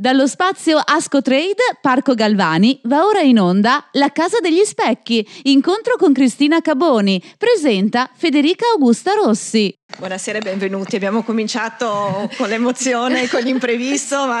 [0.00, 5.96] Dallo spazio Asco Trade, Parco Galvani, va ora in onda La Casa degli Specchi, incontro
[5.98, 9.76] con Cristina Caboni, presenta Federica Augusta Rossi.
[9.98, 10.96] Buonasera e benvenuti.
[10.96, 14.40] Abbiamo cominciato con l'emozione, con l'imprevisto, ma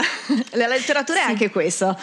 [0.52, 1.94] la letteratura è anche questo,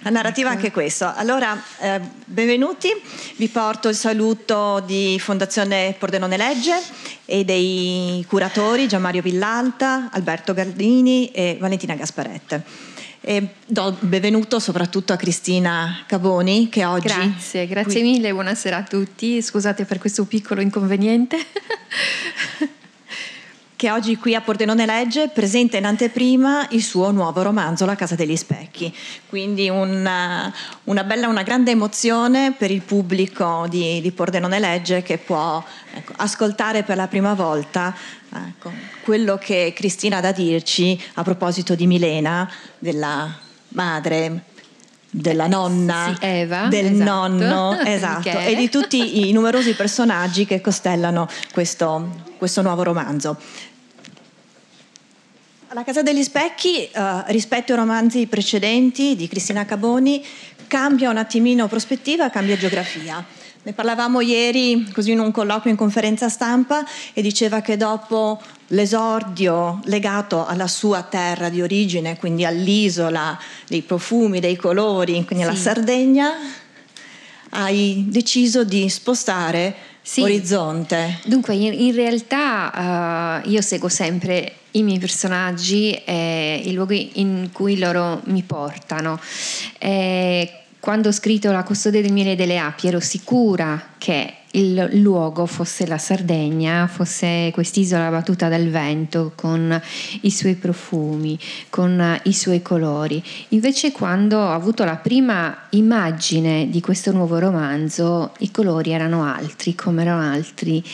[0.00, 1.12] la narrativa è anche questo.
[1.14, 2.88] Allora, eh, benvenuti,
[3.36, 6.76] vi porto il saluto di Fondazione Pordenone Legge
[7.26, 12.92] e dei curatori Gianmario Villalta, Alberto Gardini e Valentina Gasparette.
[13.26, 17.06] E do benvenuto soprattutto a Cristina Caboni che oggi...
[17.06, 18.10] Grazie, grazie qui...
[18.10, 21.38] mille, buonasera a tutti, scusate per questo piccolo inconveniente.
[23.76, 28.14] che oggi qui a Pordenone Legge presenta in anteprima il suo nuovo romanzo La Casa
[28.14, 28.94] degli Specchi.
[29.26, 30.52] Quindi una,
[30.84, 36.12] una bella, una grande emozione per il pubblico di, di Pordenone Legge che può ecco,
[36.16, 37.94] ascoltare per la prima volta
[38.48, 43.38] ecco, quello che Cristina ha da dirci a proposito di Milena, della
[43.68, 44.52] madre
[45.14, 47.04] della nonna, sì, Eva, del esatto.
[47.04, 53.38] nonno esatto, e di tutti i numerosi personaggi che costellano questo, questo nuovo romanzo.
[55.68, 60.24] La Casa degli Specchi, uh, rispetto ai romanzi precedenti di Cristina Caboni,
[60.68, 63.24] cambia un attimino prospettiva, cambia geografia.
[63.64, 66.84] Ne parlavamo ieri così in un colloquio in conferenza stampa
[67.14, 74.38] e diceva che dopo l'esordio legato alla sua terra di origine, quindi all'isola dei profumi,
[74.38, 76.30] dei colori, quindi alla Sardegna,
[77.50, 80.20] hai deciso di spostare sì.
[80.20, 81.20] orizzonte.
[81.24, 87.48] Dunque, in, in realtà uh, io seguo sempre i miei personaggi e i luoghi in
[87.50, 89.18] cui loro mi portano.
[89.78, 95.00] E quando ho scritto La custode del miele e delle api ero sicura che il
[95.00, 99.80] luogo fosse la Sardegna, fosse quest'isola battuta dal vento con
[100.20, 101.38] i suoi profumi,
[101.70, 103.24] con i suoi colori.
[103.48, 109.74] Invece quando ho avuto la prima immagine di questo nuovo romanzo, i colori erano altri,
[109.74, 110.84] come erano altri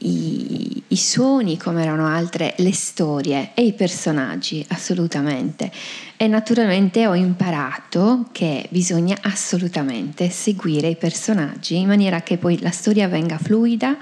[0.00, 5.72] i, i suoni, come erano altre le storie e i personaggi, assolutamente.
[6.20, 12.72] E naturalmente ho imparato che bisogna assolutamente seguire i personaggi in maniera che poi la
[12.72, 13.96] storia venga fluida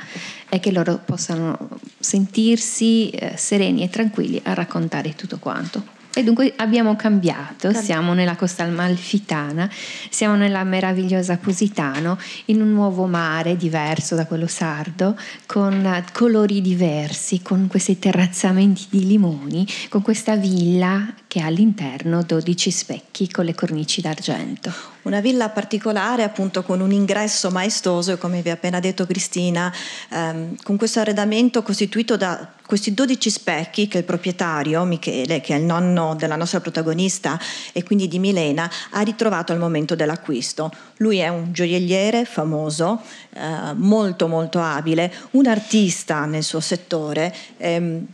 [0.49, 1.69] e che loro possano
[1.99, 5.94] sentirsi eh, sereni e tranquilli a raccontare tutto quanto.
[6.15, 9.69] E dunque abbiamo cambiato, siamo nella costa amalfitana,
[10.09, 17.43] siamo nella meravigliosa Positano, in un nuovo mare diverso da quello sardo, con colori diversi,
[17.43, 23.54] con questi terrazzamenti di limoni, con questa villa che ha all'interno 12 specchi con le
[23.54, 24.72] cornici d'argento.
[25.02, 29.70] Una villa particolare appunto con un ingresso maestoso e come vi ha appena detto Cristina,
[30.10, 35.58] ehm, con questo arredamento costituito da questi 12 specchi che il proprietario, Michele, che è
[35.58, 37.38] il nonno della nostra protagonista
[37.75, 40.72] e quindi di Milena, ha ritrovato al momento dell'acquisto.
[40.96, 43.02] Lui è un gioielliere famoso,
[43.34, 47.34] eh, molto molto abile, un artista nel suo settore.
[47.58, 48.06] Ehm,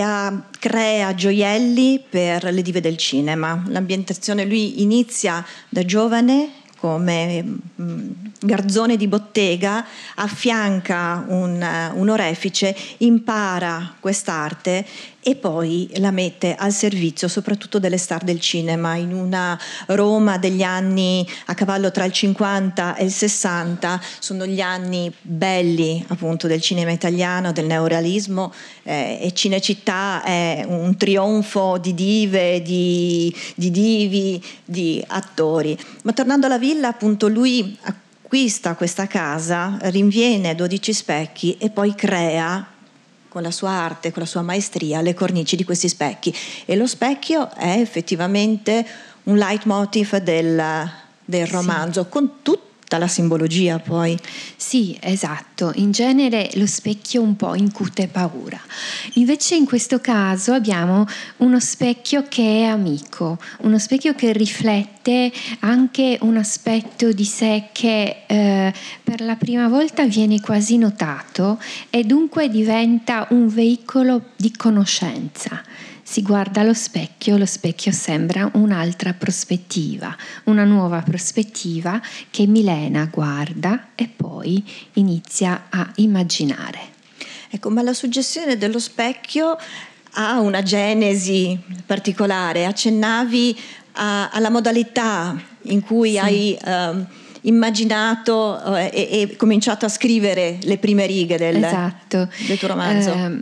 [0.00, 3.62] ha, crea gioielli per le dive del cinema.
[3.68, 7.44] L'ambientazione lui inizia da giovane come
[7.80, 8.10] mm,
[8.40, 9.86] garzone di bottega,
[10.16, 11.64] affianca un,
[11.94, 14.84] un orefice, impara quest'arte
[15.24, 18.96] e poi la mette al servizio soprattutto delle star del cinema.
[18.96, 24.60] In una Roma degli anni a cavallo tra il 50 e il 60 sono gli
[24.60, 31.94] anni belli appunto del cinema italiano del neorealismo eh, e Cinecittà è un trionfo di
[31.94, 35.78] dive di, di divi di attori.
[36.02, 42.71] Ma tornando alla villa appunto lui acquista questa casa rinviene 12 specchi e poi crea
[43.32, 46.34] con la sua arte, con la sua maestria, le cornici di questi specchi.
[46.66, 48.86] E lo specchio è effettivamente
[49.22, 50.90] un leitmotiv del,
[51.24, 52.08] del romanzo, sì.
[52.10, 54.18] con tutti tutta la simbologia poi.
[54.56, 58.60] Sì, esatto, in genere lo specchio un po' incute paura.
[59.14, 61.06] Invece in questo caso abbiamo
[61.38, 68.24] uno specchio che è amico, uno specchio che riflette anche un aspetto di sé che
[68.26, 68.72] eh,
[69.02, 71.58] per la prima volta viene quasi notato
[71.88, 75.62] e dunque diventa un veicolo di conoscenza
[76.12, 80.14] si guarda allo specchio, lo specchio sembra un'altra prospettiva,
[80.44, 84.62] una nuova prospettiva che Milena guarda e poi
[84.94, 86.80] inizia a immaginare.
[87.48, 89.56] Ecco, ma la suggestione dello specchio
[90.10, 93.58] ha una genesi particolare, accennavi
[93.92, 96.18] a, alla modalità in cui sì.
[96.18, 96.58] hai...
[96.62, 97.06] Um,
[97.44, 102.28] immaginato eh, e, e, cominciato a scrivere le prime righe del, esatto.
[102.46, 103.12] del tuo romanzo.
[103.12, 103.40] Eh,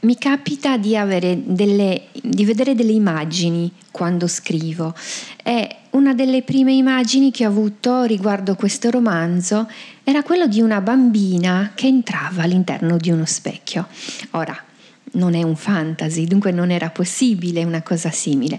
[0.00, 0.96] mi capita di,
[1.44, 4.94] delle, di, vedere delle immagini quando scrivo
[5.42, 9.68] e una delle prime immagini che ho avuto riguardo questo romanzo
[10.04, 13.88] era quello di una bambina che entrava all'interno di uno specchio.
[14.32, 14.56] Ora,
[15.12, 18.58] non è un fantasy, dunque non era possibile una cosa simile.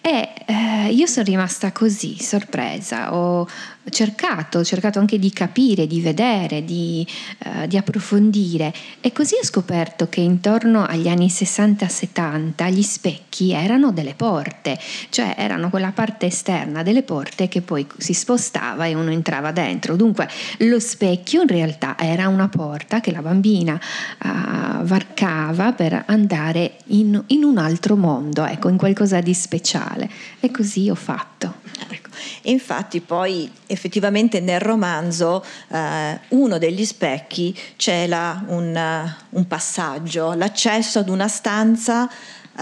[0.00, 3.46] E eh, io sono rimasta così, sorpresa, ho
[3.90, 7.06] cercato, cercato anche di capire, di vedere, di,
[7.44, 13.92] uh, di, approfondire e così ho scoperto che intorno agli anni 60-70 gli specchi erano
[13.92, 14.78] delle porte,
[15.10, 19.96] cioè erano quella parte esterna delle porte che poi si spostava e uno entrava dentro.
[19.96, 20.28] Dunque
[20.58, 27.22] lo specchio in realtà era una porta che la bambina uh, varcava per andare in,
[27.26, 30.08] in un altro mondo, ecco, in qualcosa di speciale.
[30.40, 31.54] E così ho fatto.
[31.88, 32.10] Ecco.
[32.42, 40.34] E infatti poi effettivamente nel romanzo eh, uno degli specchi cela un, uh, un, passaggio,
[40.34, 42.60] l'accesso ad una stanza uh,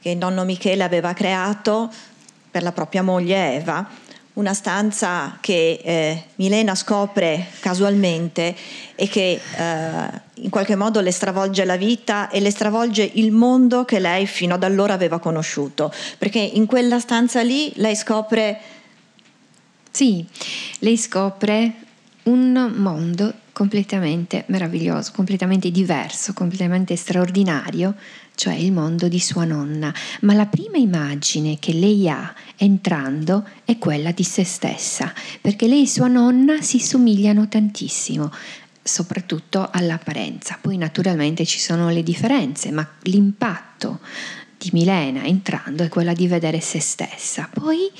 [0.00, 1.88] che il nonno Michele aveva creato
[2.50, 3.88] per la propria moglie Eva
[4.34, 8.56] una stanza che eh, Milena scopre casualmente
[8.94, 13.84] e che eh, in qualche modo le stravolge la vita e le stravolge il mondo
[13.84, 18.80] che lei fino ad allora aveva conosciuto, perché in quella stanza lì lei scopre...
[19.92, 20.24] Sì,
[20.78, 21.74] lei scopre
[22.22, 27.94] un mondo completamente meraviglioso, completamente diverso, completamente straordinario,
[28.34, 29.92] cioè il mondo di sua nonna.
[30.22, 35.12] Ma la prima immagine che lei ha entrando è quella di se stessa,
[35.42, 38.32] perché lei e sua nonna si somigliano tantissimo
[38.82, 40.58] soprattutto all'apparenza.
[40.58, 44.00] Poi naturalmente ci sono le differenze, ma l'impatto
[44.56, 47.48] di Milena entrando è quella di vedere se stessa.
[47.52, 47.90] Poi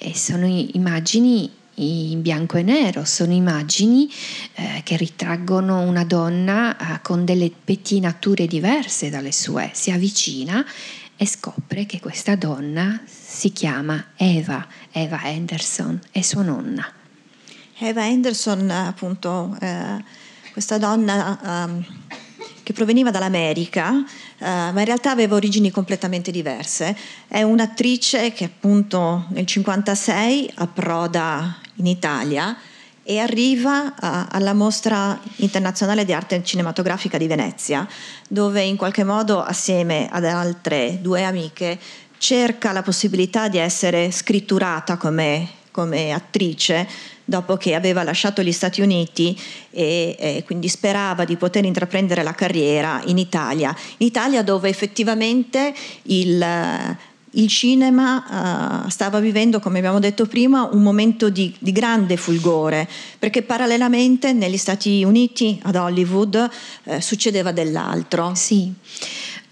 [0.00, 4.10] eh, sono immagini in bianco e nero, sono immagini
[4.54, 10.64] eh, che ritraggono una donna eh, con delle pettinature diverse dalle sue, si avvicina
[11.16, 16.90] e scopre che questa donna si chiama Eva, Eva Anderson, è sua nonna.
[17.78, 20.02] Eva Anderson, appunto, eh,
[20.52, 21.84] questa donna um,
[22.70, 24.04] che proveniva dall'America, uh,
[24.38, 26.96] ma in realtà aveva origini completamente diverse.
[27.26, 32.56] È un'attrice che appunto nel 1956 approda in Italia
[33.02, 33.92] e arriva uh,
[34.30, 37.86] alla mostra internazionale di arte cinematografica di Venezia,
[38.28, 41.76] dove in qualche modo assieme ad altre due amiche
[42.18, 46.86] cerca la possibilità di essere scritturata come, come attrice
[47.30, 49.38] dopo che aveva lasciato gli Stati Uniti
[49.70, 55.72] e, e, quindi sperava di poter intraprendere la carriera in Italia, in Italia dove effettivamente
[56.02, 56.44] il,
[57.30, 62.88] il cinema uh, stava vivendo, come abbiamo detto prima, un momento di, di, grande fulgore,
[63.18, 66.50] perché parallelamente negli Stati Uniti, ad Hollywood,
[66.82, 68.34] uh, succedeva dell'altro.
[68.34, 68.72] Sì.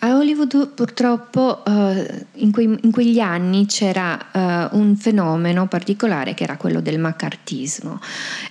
[0.00, 4.26] A Hollywood purtroppo uh, in, quei, in, quegli anni c'era
[4.70, 8.00] uh, un fenomeno particolare che era quello del maccartismo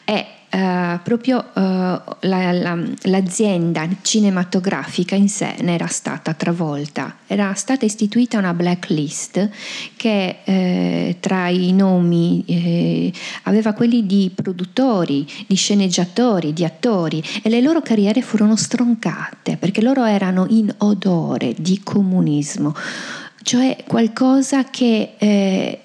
[0.03, 7.17] e Uh, proprio uh, la, la, l'azienda cinematografica in sé ne era stata travolta.
[7.27, 9.49] Era stata istituita una blacklist
[9.97, 13.11] che eh, tra i nomi eh,
[13.43, 19.81] aveva quelli di produttori, di sceneggiatori, di attori e le loro carriere furono stroncate perché
[19.81, 22.73] loro erano in odore di comunismo,
[23.43, 25.81] cioè qualcosa che...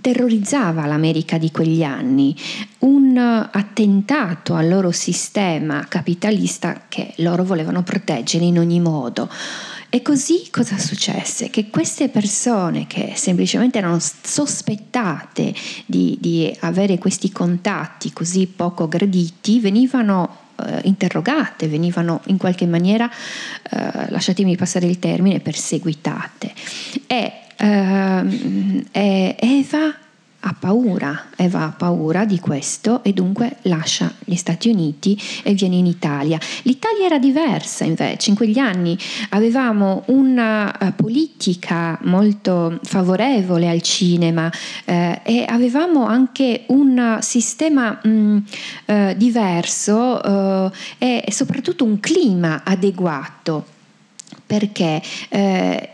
[0.00, 2.34] Terrorizzava l'America di quegli anni,
[2.80, 9.28] un attentato al loro sistema capitalista che loro volevano proteggere in ogni modo.
[9.88, 11.48] E così cosa successe?
[11.48, 15.54] Che queste persone che semplicemente erano sospettate
[15.86, 23.08] di, di avere questi contatti così poco graditi venivano eh, interrogate, venivano in qualche maniera,
[23.08, 26.52] eh, lasciatemi passare il termine, perseguitate.
[27.06, 29.94] E eh, Eva
[30.48, 35.74] ha paura, Eva ha paura di questo e dunque lascia gli Stati Uniti e viene
[35.74, 36.38] in Italia.
[36.62, 38.96] L'Italia era diversa invece, in quegli anni
[39.30, 44.50] avevamo una uh, politica molto favorevole al cinema
[44.84, 48.38] eh, e avevamo anche un sistema mh, mm,
[48.84, 53.66] eh, diverso eh, e soprattutto un clima adeguato
[54.46, 55.90] perché eh,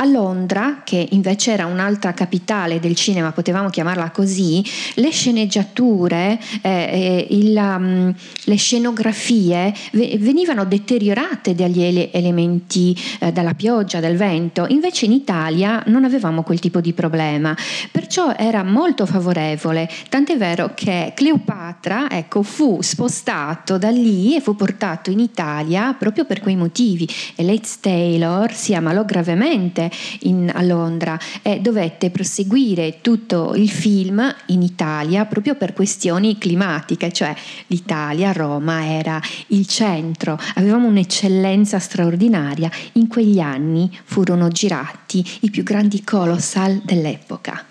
[0.00, 4.64] a Londra, che invece era un'altra capitale del cinema, potevamo chiamarla così,
[4.94, 8.14] le sceneggiature, eh, il, um,
[8.44, 15.82] le scenografie venivano deteriorate dagli ele- elementi eh, dalla pioggia, dal vento, invece in Italia
[15.86, 17.54] non avevamo quel tipo di problema,
[17.92, 24.56] perciò era molto favorevole, tant'è vero che Cleopatra ecco, fu spostato da lì e fu
[24.56, 27.06] portato in Italia proprio per quei motivi.
[27.34, 29.89] E Leitz Taylor si ammalò gravemente
[30.20, 37.12] in, a Londra e dovette proseguire tutto il film in Italia proprio per questioni climatiche,
[37.12, 37.34] cioè
[37.68, 45.62] l'Italia, Roma era il centro, avevamo un'eccellenza straordinaria, in quegli anni furono girati i più
[45.62, 47.64] grandi colossal dell'epoca.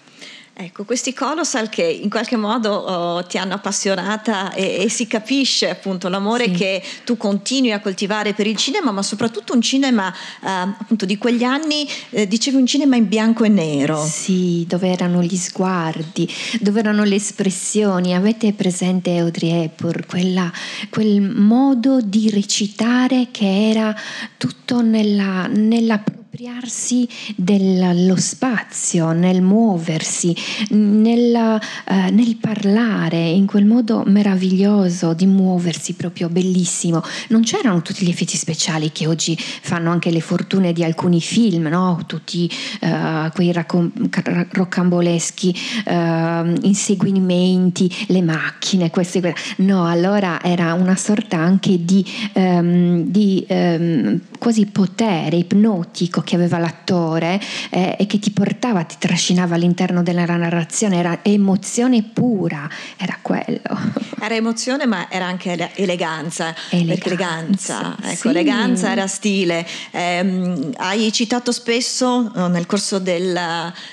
[0.61, 5.69] Ecco, questi colossal che in qualche modo oh, ti hanno appassionata e, e, si capisce
[5.69, 6.51] appunto l'amore sì.
[6.51, 11.17] che tu continui a coltivare per il cinema, ma soprattutto un cinema eh, appunto di
[11.17, 14.03] quegli anni, eh, dicevi un cinema in bianco e nero.
[14.03, 18.13] Sì, dove erano gli sguardi, dove erano le espressioni.
[18.13, 20.51] Avete presente Audrey Hepburn, quella,
[20.89, 23.95] quel modo di recitare che era
[24.35, 30.35] tutto nella, nella appropriarsi dello spazio, nel muoversi,
[30.69, 37.01] nel, eh, nel, parlare in quel modo meraviglioso di muoversi proprio bellissimo.
[37.29, 41.67] Non c'erano tutti gli effetti speciali che oggi fanno anche le fortune di alcuni film,
[41.67, 42.03] no?
[42.05, 45.55] tutti eh, quei raccom- roccamboleschi
[45.85, 49.63] eh, inseguimenti, le macchine, queste, queste.
[49.63, 56.57] No, allora era una sorta anche di, um, di um, quasi potere ipnotico che aveva
[56.57, 63.17] l'attore eh, e che ti portava, ti trascinava all'interno della narrazione, era emozione pura, era
[63.21, 64.07] quello.
[64.21, 68.27] Era emozione ma era anche eleganza, eleganza, eleganza, ecco, sì.
[68.27, 69.65] eleganza era stile.
[69.91, 73.39] Eh, hai citato spesso nel corso del,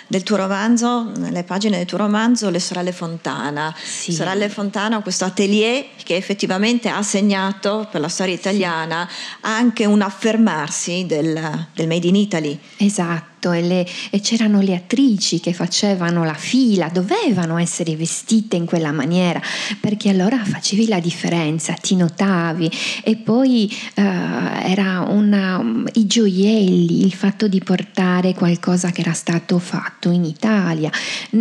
[0.09, 3.75] del, tuo romanzo, nelle pagine del tuo romanzo, le sorelle Fontana.
[3.80, 4.12] Sì.
[4.12, 9.09] Sorelle Fontana, questo atelier che effettivamente ha segnato per la storia italiana
[9.42, 12.58] anche un affermarsi del, del Made in Italy.
[12.78, 18.57] Esatto fatto e, le, e c'erano le attrici che facevano la fila, dovevano essere vestite
[18.57, 19.40] in quella maniera
[19.81, 22.71] perché allora facevi la differenza, ti notavi
[23.05, 25.62] e poi uh, era una,
[25.95, 30.90] i gioielli, il fatto di portare qualcosa che era stato fatto in Italia.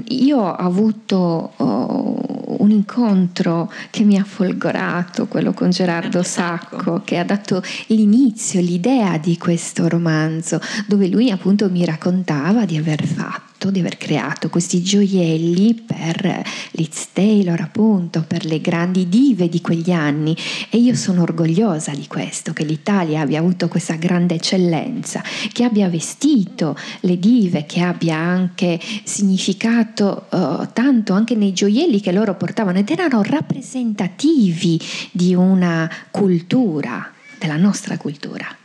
[0.09, 7.17] Io ho avuto uh, un incontro che mi ha folgorato, quello con Gerardo Sacco, che
[7.17, 13.71] ha dato l'inizio, l'idea di questo romanzo, dove lui appunto mi raccontava di aver fatto,
[13.71, 19.91] di aver creato questi gioielli per Liz Taylor, appunto, per le grandi dive di quegli
[19.91, 20.35] anni
[20.69, 25.89] e io sono orgogliosa di questo, che l'Italia abbia avuto questa grande eccellenza, che abbia
[25.89, 32.79] vestito le dive, che abbia anche significato uh, tanto anche nei gioielli che loro portavano
[32.79, 34.79] ed erano rappresentativi
[35.11, 38.63] di una cultura, della nostra cultura.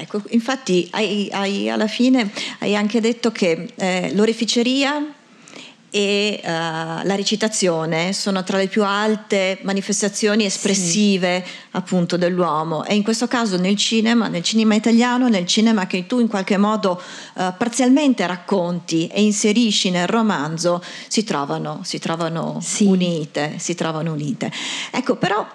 [0.00, 2.30] Ecco, infatti hai, hai, alla fine
[2.60, 5.14] hai anche detto che eh, l'oreficeria
[5.90, 11.52] e uh, la recitazione sono tra le più alte manifestazioni espressive sì.
[11.72, 16.20] appunto dell'uomo e in questo caso nel cinema, nel cinema italiano, nel cinema che tu
[16.20, 17.02] in qualche modo
[17.34, 22.84] uh, parzialmente racconti e inserisci nel romanzo si trovano, si trovano sì.
[22.84, 24.50] unite, si trovano unite.
[24.92, 25.46] Ecco, però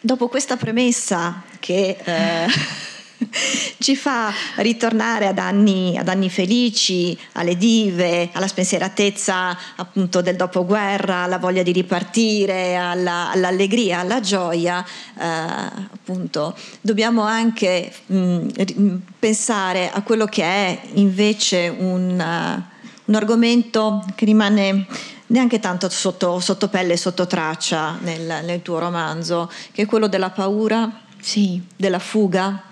[0.00, 2.46] dopo questa premessa che eh,
[3.78, 11.22] ci fa ritornare ad anni, ad anni, felici, alle dive, alla spensieratezza appunto del dopoguerra,
[11.22, 20.02] alla voglia di ripartire, alla, all'allegria, alla gioia, eh, appunto dobbiamo anche mh, pensare a
[20.02, 24.86] quello che è invece un, uh, un argomento che rimane
[25.28, 30.06] neanche tanto sotto, sotto pelle e sotto traccia nel, nel, tuo romanzo, che è quello
[30.06, 31.62] della paura, sì.
[31.76, 32.62] della fuga,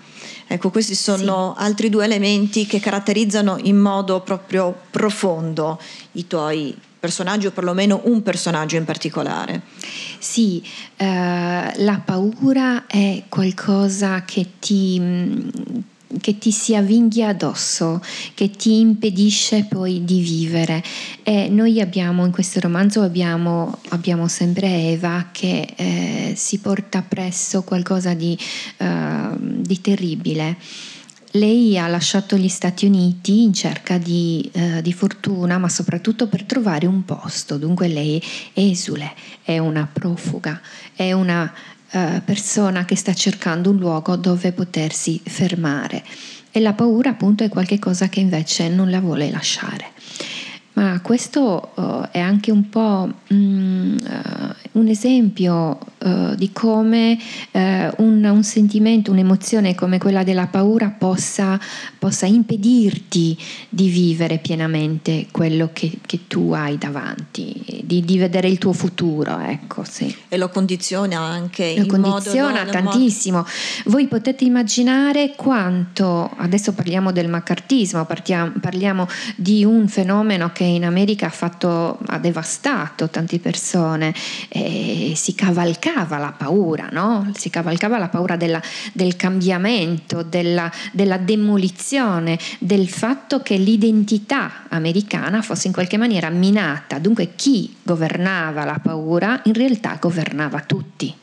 [0.47, 1.63] Ecco, questi sono sì.
[1.63, 5.79] altri due elementi che caratterizzano in modo proprio profondo
[6.13, 9.61] i tuoi personaggi o perlomeno un personaggio in particolare.
[10.19, 10.63] Sì,
[10.95, 14.99] eh, la paura è qualcosa che ti
[16.21, 18.01] che ti si avvinghia addosso,
[18.33, 20.83] che ti impedisce poi di vivere.
[21.23, 27.63] E noi abbiamo in questo romanzo abbiamo, abbiamo sempre Eva che eh, si porta presso
[27.63, 28.37] qualcosa di,
[28.77, 30.57] uh, di, terribile.
[31.31, 36.43] Lei ha lasciato gli Stati Uniti in cerca di, uh, di fortuna, ma soprattutto per
[36.43, 37.57] trovare un posto.
[37.57, 38.21] Dunque lei
[38.53, 40.59] esule, è una profuga,
[40.95, 41.53] è una
[41.91, 46.03] eh, persona che sta cercando un luogo dove potersi fermare.
[46.51, 49.91] e la paura appunto è qualcosa che invece non la vuole lasciare.
[50.73, 57.17] Ma questo uh, è anche un po' mm, uh, un esempio uh, di come
[57.97, 61.59] un, un, sentimento, un'emozione come quella della paura possa,
[61.97, 63.37] possa impedirti
[63.69, 69.39] di vivere pienamente quello che, che tu hai davanti, di, di, vedere il tuo futuro.
[69.39, 70.13] Ecco, sì.
[70.27, 71.75] E lo condiziona anche.
[71.77, 73.37] Lo condiziona modo, tantissimo.
[73.37, 73.49] Modo...
[73.85, 80.85] Voi potete immaginare quanto, adesso parliamo del maccartismo, partiamo, parliamo di un fenomeno che in
[80.85, 84.13] America ha, fatto, ha devastato tante persone,
[84.49, 85.35] e si
[85.87, 87.31] cavalcava la paura, no?
[87.33, 95.41] si cavalcava la paura della, del cambiamento, della, della demolizione, del fatto che l'identità americana
[95.41, 96.99] fosse in qualche maniera minata.
[96.99, 101.13] Dunque chi governava la paura in realtà governava tutti.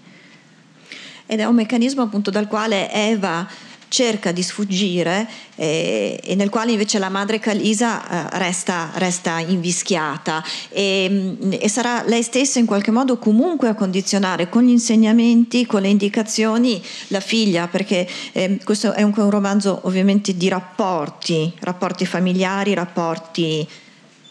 [1.26, 3.46] Ed è un meccanismo appunto dal quale Eva
[3.94, 10.42] cerca di sfuggire eh, e nel quale invece la madre Calisa eh, resta, resta, invischiata.
[10.70, 15.64] E, mm, e, sarà lei stessa in qualche modo comunque a condizionare con gli insegnamenti,
[15.64, 21.52] con le indicazioni la figlia, perché eh, questo è un, un romanzo ovviamente di rapporti,
[21.60, 23.64] rapporti familiari, rapporti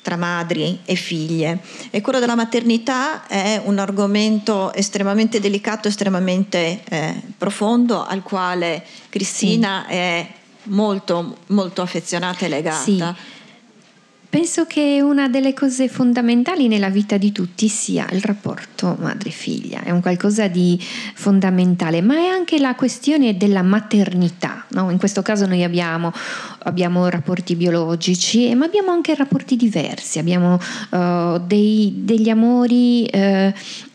[0.03, 1.59] tra madri e figlie.
[1.89, 9.85] E quello della maternità è un argomento estremamente delicato, estremamente eh, profondo, al quale Cristina
[9.87, 9.93] sì.
[9.93, 10.27] è
[10.63, 12.83] molto, molto affezionata e legata.
[12.83, 13.03] Sì.
[14.33, 19.91] Penso che una delle cose fondamentali nella vita di tutti sia il rapporto madre-figlia, è
[19.91, 20.75] un qualcosa di
[21.13, 24.65] fondamentale, ma è anche la questione della maternità.
[24.69, 24.89] No?
[24.89, 26.11] In questo caso noi abbiamo,
[26.63, 30.57] abbiamo rapporti biologici, ma abbiamo anche rapporti diversi, abbiamo
[30.89, 33.53] uh, dei, degli amori uh,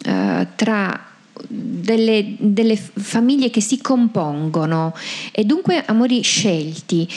[0.08, 1.04] uh, tra
[1.48, 4.94] delle, delle, famiglie che si compongono
[5.32, 7.08] e dunque amori scelti.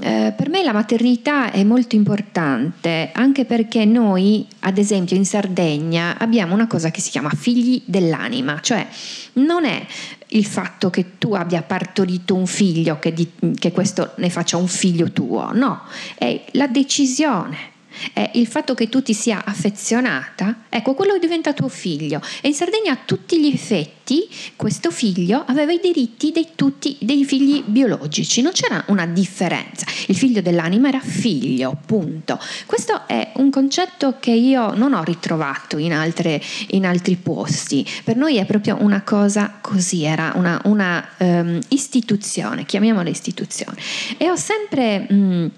[0.00, 6.16] Eh, per me la maternità è molto importante anche perché noi, ad esempio in Sardegna,
[6.18, 8.86] abbiamo una cosa che si chiama figli dell'anima, cioè
[9.34, 9.84] non è
[10.28, 14.68] il fatto che tu abbia partorito un figlio, che, di, che questo ne faccia un
[14.68, 15.82] figlio tuo, no,
[16.14, 17.71] è la decisione
[18.12, 22.20] è il fatto che tu ti sia affezionata, ecco, quello diventa tuo figlio.
[22.40, 27.24] E in Sardegna a tutti gli effetti questo figlio aveva i diritti dei, tutti, dei
[27.24, 29.86] figli biologici, non c'era una differenza.
[30.06, 32.38] Il figlio dell'anima era figlio, punto.
[32.66, 37.86] Questo è un concetto che io non ho ritrovato in, altre, in altri posti.
[38.04, 43.78] Per noi è proprio una cosa così, era una, una um, istituzione, chiamiamola istituzione.
[44.16, 45.06] E ho sempre...
[45.08, 45.50] Mh,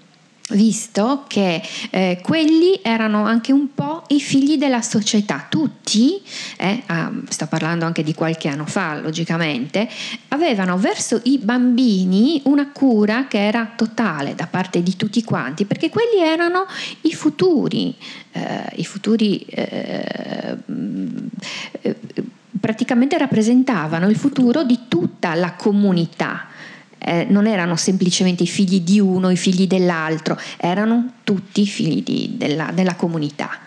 [0.51, 6.21] visto che eh, quelli erano anche un po' i figli della società, tutti,
[6.57, 9.89] eh, ah, sto parlando anche di qualche anno fa logicamente,
[10.29, 15.89] avevano verso i bambini una cura che era totale da parte di tutti quanti, perché
[15.89, 16.67] quelli erano
[17.01, 17.95] i futuri,
[18.33, 20.57] eh, i futuri eh,
[21.81, 21.95] eh,
[22.59, 26.49] praticamente rappresentavano il futuro di tutta la comunità
[27.05, 32.01] eh, non erano semplicemente i figli di uno, i figli dell'altro, erano tutti i figli
[32.01, 33.59] di, della, della comunità.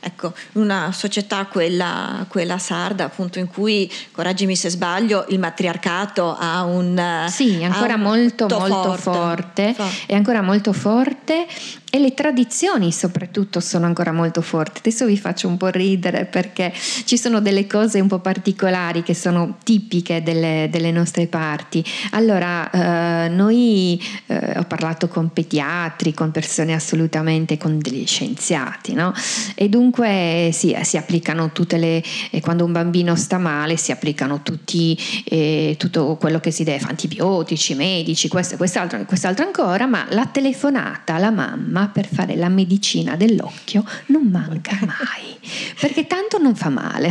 [0.00, 6.62] Ecco, una società, quella, quella, sarda, appunto, in cui, correggimi se sbaglio, il matriarcato ha
[6.62, 7.26] un...
[7.28, 10.06] Sì, ancora molto, molto forte, forte.
[10.06, 11.46] È ancora molto forte
[11.90, 14.80] e le tradizioni soprattutto sono ancora molto forti.
[14.80, 19.14] Adesso vi faccio un po' ridere perché ci sono delle cose un po' particolari che
[19.14, 21.82] sono tipiche delle, delle nostre parti.
[22.10, 29.14] Allora, eh, noi eh, ho parlato con pediatri, con persone assolutamente, con degli scienziati, no?
[29.54, 32.02] E dunque sì, si applicano tutte le...
[32.30, 36.84] Eh, quando un bambino sta male si applicano tutti, eh, tutto quello che si deve,
[36.86, 42.34] antibiotici, medici, questo e quest'altro, quest'altro ancora, ma la telefonata alla mamma mamma per fare
[42.34, 45.38] la medicina dell'occhio non manca mai,
[45.80, 47.10] perché tanto non fa male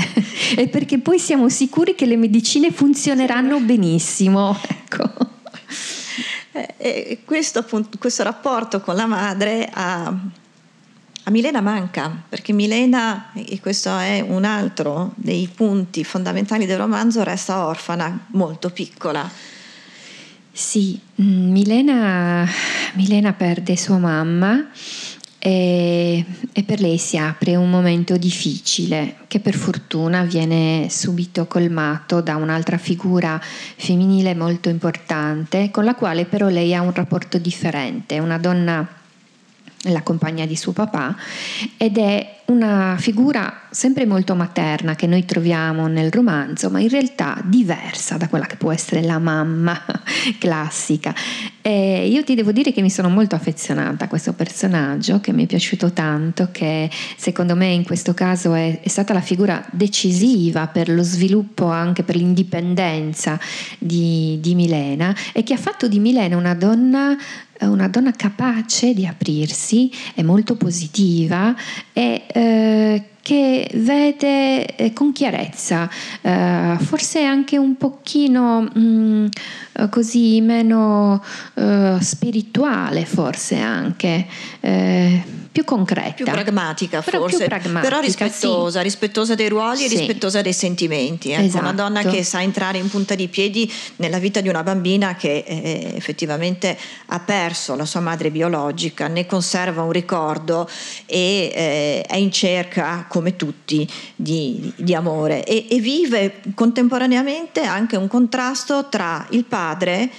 [0.55, 4.57] e perché poi siamo sicuri che le medicine funzioneranno benissimo.
[4.67, 5.35] Ecco.
[6.51, 13.31] Eh, e questo, appunto, questo rapporto con la madre a, a Milena manca, perché Milena,
[13.33, 19.29] e questo è un altro dei punti fondamentali del romanzo, resta orfana, molto piccola.
[20.57, 22.43] Sì, mm, Milena,
[22.95, 24.67] Milena perde sua mamma
[25.37, 32.21] e, e, per lei si apre un momento difficile che per fortuna viene subito colmato
[32.21, 38.17] da un'altra figura femminile molto importante con la quale però lei ha un rapporto differente,
[38.17, 38.96] una donna
[39.83, 41.15] la compagna di suo papà,
[41.77, 47.41] ed è una figura sempre molto materna che noi troviamo nel romanzo, ma in realtà
[47.43, 49.79] diversa da quella che può essere la mamma
[50.39, 51.13] classica.
[51.61, 55.43] E io ti devo dire che mi sono molto affezionata a questo personaggio, che mi
[55.43, 60.67] è piaciuto tanto, che secondo me in questo caso è, è stata la figura decisiva
[60.67, 63.37] per lo sviluppo, anche per l'indipendenza
[63.77, 67.17] di, di Milena e che ha fatto di Milena una donna
[67.65, 71.55] una donna capace di aprirsi, è molto positiva
[71.93, 75.89] e eh, che vede eh, con chiarezza,
[76.21, 79.25] eh, forse anche un pochino mh, mm,
[79.89, 81.21] così meno
[81.55, 84.25] eh, spirituale, forse anche
[84.61, 85.23] eh,
[85.57, 86.13] più concreta.
[86.13, 88.83] Più pragmatica però forse, più pragmatica, però rispettosa, sì.
[88.83, 89.97] rispettosa dei ruoli e sì.
[89.97, 91.31] rispettosa dei sentimenti.
[91.31, 91.63] Ecco, esatto.
[91.63, 95.43] Una donna che sa entrare in punta di piedi nella vita di una bambina che
[95.47, 100.69] eh, effettivamente ha perso la sua madre biologica, ne conserva un ricordo
[101.07, 107.95] e eh, è in cerca, come tutti, di, di amore e, e vive contemporaneamente anche
[107.95, 110.09] un contrasto tra il padre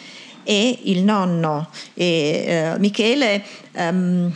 [0.42, 1.68] e il nonno.
[1.94, 4.32] E, uh, Michele um,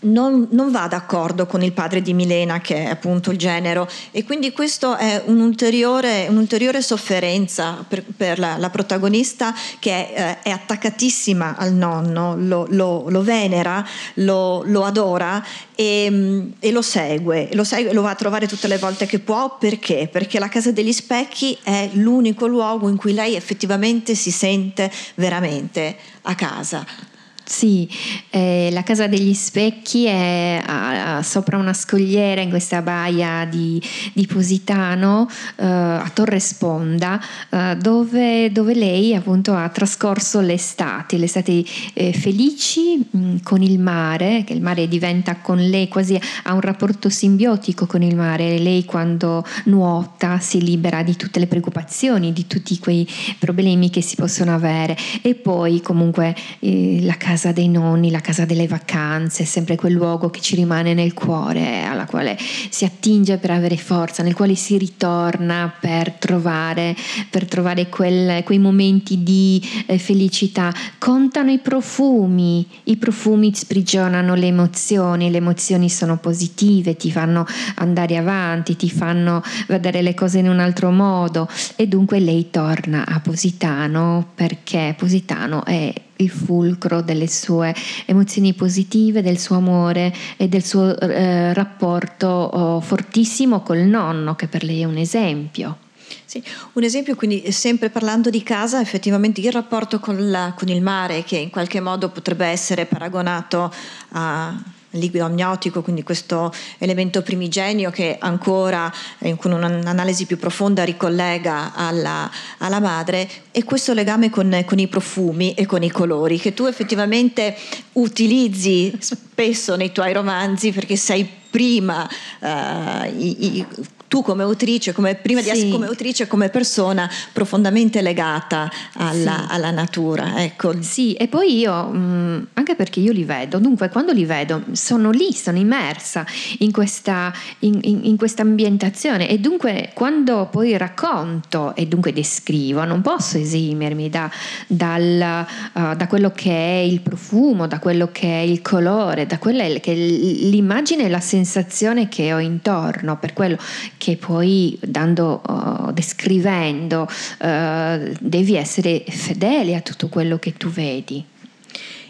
[0.00, 4.24] non, non, va d'accordo con il padre di Milena, che è appunto il genero, e
[4.24, 10.50] quindi questo è un'ulteriore, un'ulteriore sofferenza per, per la, la, protagonista che è, eh, è,
[10.50, 17.64] attaccatissima al nonno, lo, lo, lo venera, lo, lo adora e, e, lo segue, lo
[17.64, 20.08] segue, lo va a trovare tutte le volte che può, perché?
[20.10, 25.96] Perché la casa degli specchi è l'unico luogo in cui lei effettivamente si sente veramente
[26.22, 27.14] a casa.
[27.48, 27.88] Sì,
[28.30, 33.80] eh, la Casa degli Specchi è a, a, sopra una scogliera in questa baia di,
[34.12, 41.64] di Positano, eh, a Torre Sponda, eh, dove, dove, lei appunto ha trascorso l'estate, l'estate
[41.94, 46.52] eh, felici mh, mm, con il mare, che il mare diventa con lei quasi, ha
[46.52, 52.32] un rapporto simbiotico con il mare, lei quando nuota si libera di tutte le preoccupazioni,
[52.32, 54.96] di tutti quei problemi che si possono avere.
[55.22, 59.92] E poi comunque eh, la casa casa dei nonni, la casa delle vacanze, sempre quel
[59.92, 62.34] luogo che ci rimane nel cuore, alla quale
[62.70, 66.96] si attinge per avere forza, nel quale si ritorna per trovare,
[67.28, 70.72] per trovare quel, quei momenti di eh, felicità.
[70.96, 77.44] Contano i profumi, i profumi sprigionano le emozioni, le emozioni sono positive, ti fanno
[77.74, 81.46] andare avanti, ti fanno vedere le cose in un altro modo
[81.76, 87.74] e dunque lei torna a Positano perché Positano è il fulcro delle sue
[88.06, 94.48] emozioni positive, del suo amore e del suo eh, rapporto oh, fortissimo col nonno, che
[94.48, 95.78] per lei è un esempio.
[96.24, 96.42] Sì,
[96.74, 101.24] un esempio quindi sempre parlando di casa, effettivamente il rapporto con, la, con il mare
[101.24, 103.72] che in qualche modo potrebbe essere paragonato
[104.10, 104.54] a
[104.98, 112.30] liquido amniotico, quindi questo elemento primigenio che ancora eh, con un'analisi più profonda ricollega alla,
[112.58, 116.66] alla madre e questo legame con, con, i profumi e con i colori che tu
[116.66, 117.56] effettivamente
[117.92, 122.08] utilizzi spesso nei tuoi romanzi perché sei prima
[122.40, 123.66] uh, i, i,
[124.08, 125.46] tu come autrice, come, prima sì.
[125.46, 129.54] di essere come autrice, come persona profondamente legata alla, sì.
[129.54, 130.42] alla natura.
[130.42, 130.80] Ecco.
[130.80, 134.62] Sì, e poi io, mh, mm, anche perché io li vedo, dunque quando li vedo
[134.72, 136.24] sono lì, sono immersa
[136.58, 142.84] in questa, in, in, in questa ambientazione e dunque quando poi racconto e dunque descrivo,
[142.84, 144.30] non posso esimermi da,
[144.66, 149.38] dal, uh, da quello che è il profumo, da quello che è il colore, da
[149.38, 153.56] quella che è l'immagine e la sensazione che ho intorno, per quello
[153.96, 161.24] che poi dando, uh, descrivendo uh, devi essere fedele a tutto quello che tu vedi.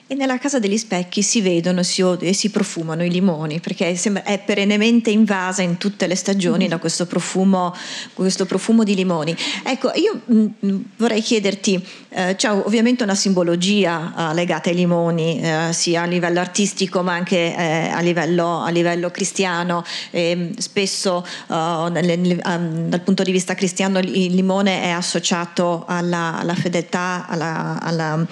[0.09, 3.93] E nella casa degli specchi si vedono si e si profumano i limoni, perché
[4.23, 6.69] è perennemente invasa in tutte le stagioni mm.
[6.69, 7.75] da questo profumo,
[8.15, 9.37] questo profumo, di limoni.
[9.65, 15.41] Ecco, io mh, mm, vorrei chiederti, eh, c'è ovviamente una simbologia eh, legata ai limoni,
[15.41, 19.85] eh, sia a livello artistico ma anche eh, a livello, a, livello, cristiano.
[20.13, 25.83] E, spesso uh, nel, nel, um, dal punto di vista cristiano il limone è associato
[25.85, 28.25] alla, alla fedeltà, alla, alla,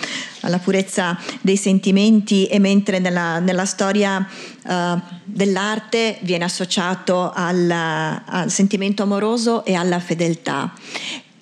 [0.44, 4.26] alla purezza dei sentimenti e mentre nella, nella storia
[4.62, 10.72] uh, dell'arte viene associato al, al sentimento amoroso e alla fedeltà.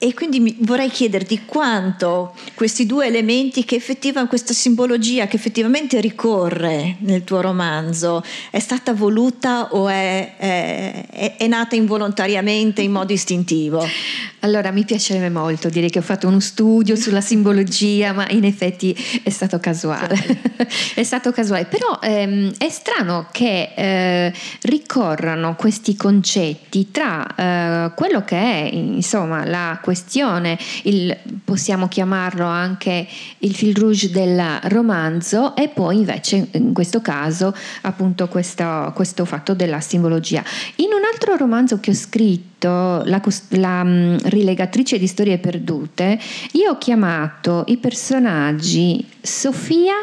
[0.05, 6.97] E quindi vorrei chiederti quanto questi due elementi, che effettivamente questa simbologia che effettivamente ricorre
[7.03, 13.87] nel tuo romanzo, è stata voluta o è, è, è nata involontariamente in modo istintivo?
[14.45, 18.93] Allora, mi piacerebbe molto dire che ho fatto uno studio sulla simbologia, ma in effetti
[19.23, 20.19] è stato casuale.
[20.95, 28.25] è stato casuale, però ehm, è strano che eh, ricorrano questi concetti tra eh, quello
[28.25, 29.91] che è, insomma, la questione,
[30.83, 33.07] il, possiamo chiamarlo anche
[33.39, 39.55] il fil rouge del romanzo, e poi invece in questo caso appunto questo, questo fatto
[39.55, 40.43] della simbologia.
[40.77, 46.19] In un altro romanzo che ho scritto, la, la um, rilegatrice di storie perdute,
[46.53, 49.95] io ho chiamato i personaggi Sofia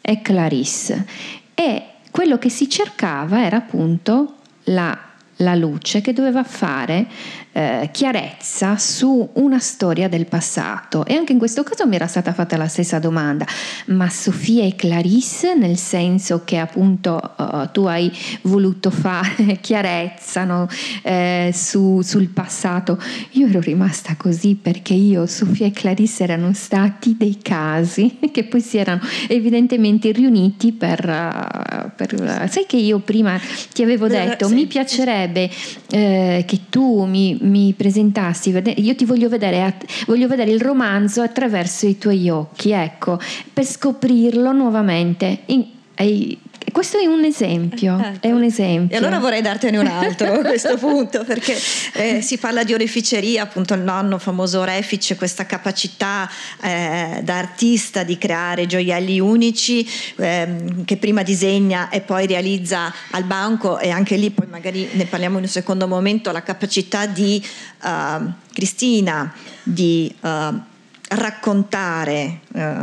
[0.00, 1.06] e Clarisse
[1.54, 4.96] e quello che si cercava era appunto la,
[5.36, 7.06] la luce che doveva fare
[7.56, 11.06] eh, chiarezza su una storia del passato.
[11.06, 13.46] E anche in questo caso mi era stata fatta la stessa domanda,
[13.86, 20.68] ma Sofia e Clarisse nel senso che appunto uh, tu hai voluto fare chiarezza no?
[21.02, 27.16] eh, su, sul passato, io ero rimasta così perché io, Sofia e Clarisse erano stati
[27.16, 33.40] dei casi che poi si erano evidentemente riuniti per, uh, per sai che io prima
[33.72, 35.48] ti avevo detto, mi piacerebbe
[35.90, 39.74] eh, che tu mi mi presentassi, io ti voglio vedere,
[40.06, 43.18] voglio vedere il romanzo attraverso i tuoi occhi, ecco,
[43.52, 45.40] per scoprirlo nuovamente.
[45.46, 45.64] In,
[45.96, 46.38] hai,
[46.72, 48.26] questo è un esempio, ecco.
[48.26, 48.94] è un esempio.
[48.94, 51.56] E allora vorrei dartene un altro a questo punto, perché
[51.94, 56.28] eh, si parla di oreficeria, appunto il nonno famoso orefice, questa capacità
[56.60, 60.48] eh, da artista di creare gioielli unici eh,
[60.84, 65.38] che prima disegna e poi realizza al banco e anche lì poi magari ne parliamo
[65.38, 67.44] in un secondo momento, la capacità di
[67.82, 70.14] uh, Cristina di...
[70.20, 70.74] Uh,
[71.08, 72.76] raccontare eh,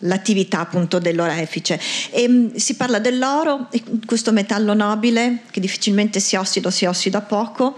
[0.00, 3.68] l'attività appunto dell'orefice e mh, mm, si parla dell'oro
[4.04, 7.76] questo metallo nobile che difficilmente si ossida o si ossida poco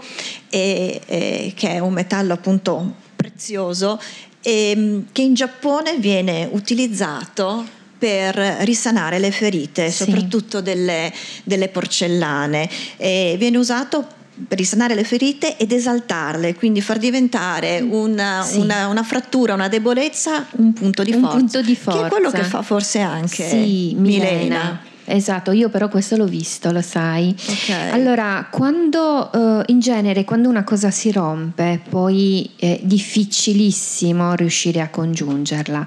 [0.49, 3.99] e, e che è un metallo appunto prezioso
[4.41, 10.05] e mh, mm, che in Giappone viene utilizzato per risanare le ferite, sì.
[10.05, 11.11] soprattutto delle,
[11.43, 12.69] delle porcellane.
[12.95, 14.07] E viene usato
[14.49, 18.59] risanare le ferite ed esaltarle, quindi far diventare una, sì.
[18.59, 21.37] una, una frattura, una debolezza un punto di un forza.
[21.37, 21.99] Punto di forza.
[21.99, 24.37] Che è quello che fa forse anche sì, Milena.
[24.37, 24.81] Milena.
[25.09, 27.35] Esatto, io però questo l'ho visto, lo sai.
[27.35, 27.91] Okay.
[27.91, 34.89] Allora, quando uh, in genere quando una cosa si rompe, poi è difficilissimo riuscire a
[34.89, 35.85] congiungerla.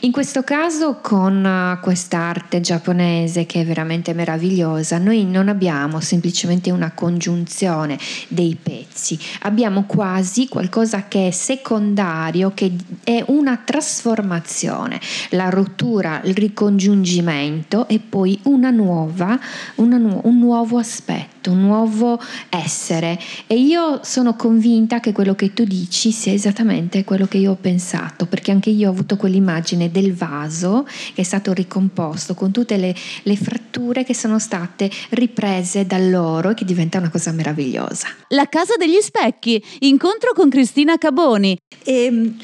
[0.00, 6.70] In questo caso con uh, quest'arte giapponese che è veramente meravigliosa, noi non abbiamo semplicemente
[6.70, 12.72] una congiunzione dei pezzi, abbiamo quasi qualcosa che è secondario, che
[13.04, 14.98] è una trasformazione,
[15.30, 19.38] la rottura, il ricongiungimento e poi un una nuova,
[19.76, 23.18] una nu- un nuovo aspetto, un nuovo essere.
[23.48, 27.58] E io sono convinta che quello che tu dici sia esattamente quello che io ho
[27.60, 32.76] pensato, perché anche io ho avuto quell'immagine del vaso che è stato ricomposto con tutte
[32.76, 32.94] le,
[33.24, 38.06] le fratture che sono state riprese dall'oro e che diventa una cosa meravigliosa.
[38.28, 41.56] La casa degli specchi, incontro con Cristina Caboni.
[41.82, 42.36] E ehm,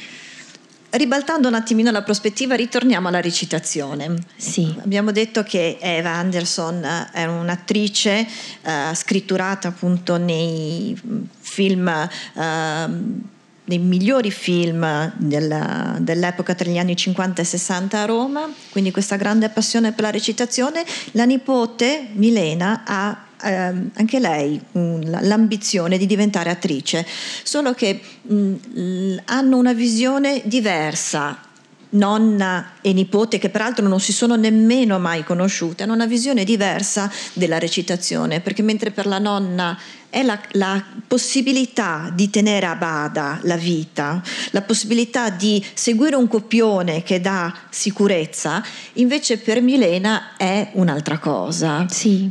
[0.91, 4.17] Ribaltando un attimino la prospettiva, ritorniamo alla recitazione.
[4.37, 4.75] Sì.
[4.83, 8.27] Abbiamo detto che Eva Anderson eh, è un'attrice
[8.63, 10.99] uh, scritturata appunto nei
[11.41, 12.09] film.
[12.33, 13.27] Uh,
[13.69, 19.17] nei migliori film della, dell'epoca tra gli anni 50 e 60 a Roma, quindi questa
[19.17, 20.87] grande passione per la recitazione.
[21.11, 27.07] La nipote Milena ha ehm, anche lei mh, l'ambizione di diventare attrice,
[27.43, 31.43] solo che mh, hanno una visione diversa.
[31.91, 37.11] Nonna e nipote che peraltro non si sono nemmeno mai conosciute, hanno una visione diversa
[37.33, 39.79] della recitazione, perché mentre per la nonna
[40.11, 46.29] è la, la, possibilità di tenere a bada la vita, la possibilità di seguire un
[46.29, 48.63] copione che dà sicurezza,
[48.95, 51.87] invece per Milena è un'altra cosa.
[51.89, 52.31] Sì,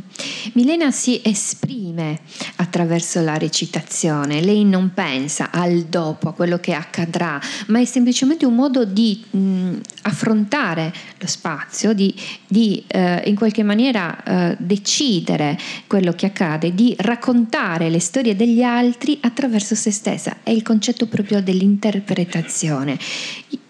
[0.52, 2.20] Milena si esprime
[2.56, 8.46] attraverso la recitazione, lei non pensa al dopo, a quello che accadrà, ma è semplicemente
[8.46, 9.76] un modo di mh,
[10.08, 12.14] affrontare lo spazio, di,
[12.46, 18.62] di eh, in qualche maniera eh, decidere quello che accade, di raccontare le storie degli
[18.62, 22.98] altri attraverso se stessa, è il concetto proprio dell'interpretazione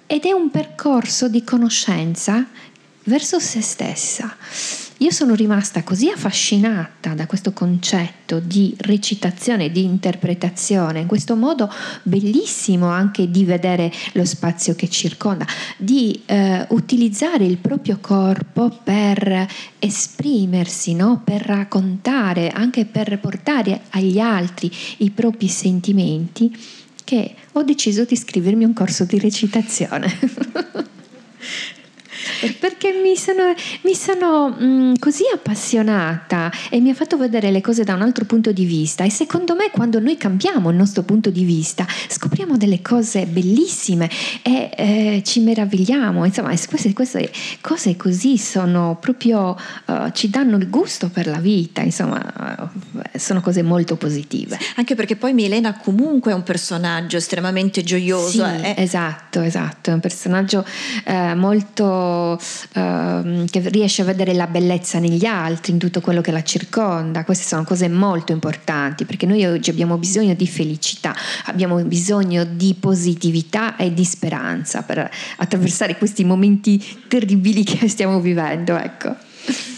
[0.07, 2.47] ed è un percorso di conoscenza
[3.05, 4.37] verso se stessa.
[4.99, 11.71] Io sono rimasta così affascinata da questo concetto di recitazione, di interpretazione, in questo modo
[12.03, 19.47] bellissimo anche di vedere lo spazio che circonda, di eh, utilizzare il proprio corpo per
[19.79, 21.21] esprimersi, no?
[21.23, 26.57] per raccontare, anche per portare agli altri i propri sentimenti,
[27.05, 30.89] che ho deciso di iscrivermi a un corso di recitazione.
[32.59, 37.61] perché mi sono, mi sono mh, mm, così appassionata e mi ha fatto vedere le
[37.61, 41.03] cose da un altro punto di vista e secondo me quando noi cambiamo il nostro
[41.03, 44.11] punto di vista scopriamo delle cose bellissime
[44.43, 50.69] e eh, ci meravigliamo, insomma queste, queste, cose così sono proprio, uh, ci danno il
[50.71, 54.59] gusto per la vita, insomma uh, sono cose molto positive.
[54.77, 58.45] Anche perché poi Milena comunque è un personaggio estremamente gioioso.
[58.45, 58.75] Sì, eh.
[58.79, 60.65] Esatto, esatto, è un personaggio
[61.05, 62.18] eh, molto
[62.73, 67.25] ehm, che riesce a vedere la bellezza negli altri, in tutto quello che la circonda.
[67.25, 72.75] Queste sono cose molto importanti perché noi oggi abbiamo bisogno di felicità, abbiamo bisogno di
[72.79, 78.77] positività e di speranza per attraversare questi momenti terribili che stiamo vivendo.
[78.77, 79.28] Ecco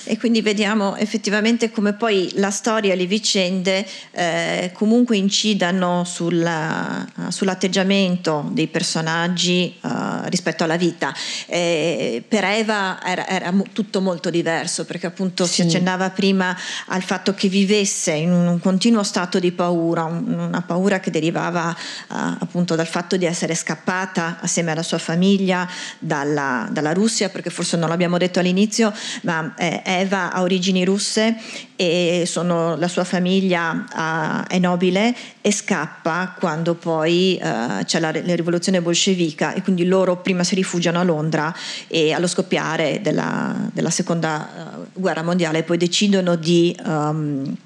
[0.04, 7.06] e quindi vediamo effettivamente come poi la storia e le vicende eh, comunque incidano sulla,
[7.28, 9.88] sull'atteggiamento dei personaggi uh,
[10.24, 11.14] rispetto alla vita.
[11.46, 15.52] Eh, per Eva era, era, tutto molto diverso perché appunto sì.
[15.52, 16.56] si accennava prima
[16.86, 22.14] al fatto che vivesse in un continuo stato di paura, una paura che derivava uh,
[22.40, 27.76] appunto dal fatto di essere scappata assieme alla sua famiglia dalla, dalla Russia, perché forse
[27.76, 31.36] non l'abbiamo detto all'inizio, ma eh, Eva ha origini russe
[31.76, 38.10] e sono, la sua famiglia uh, è nobile e scappa quando poi uh, c'è la,
[38.10, 41.54] la, rivoluzione bolscevica e quindi loro prima si rifugiano a Londra
[41.88, 46.74] e allo scoppiare della, della seconda uh, guerra mondiale poi decidono di...
[46.84, 47.56] Um,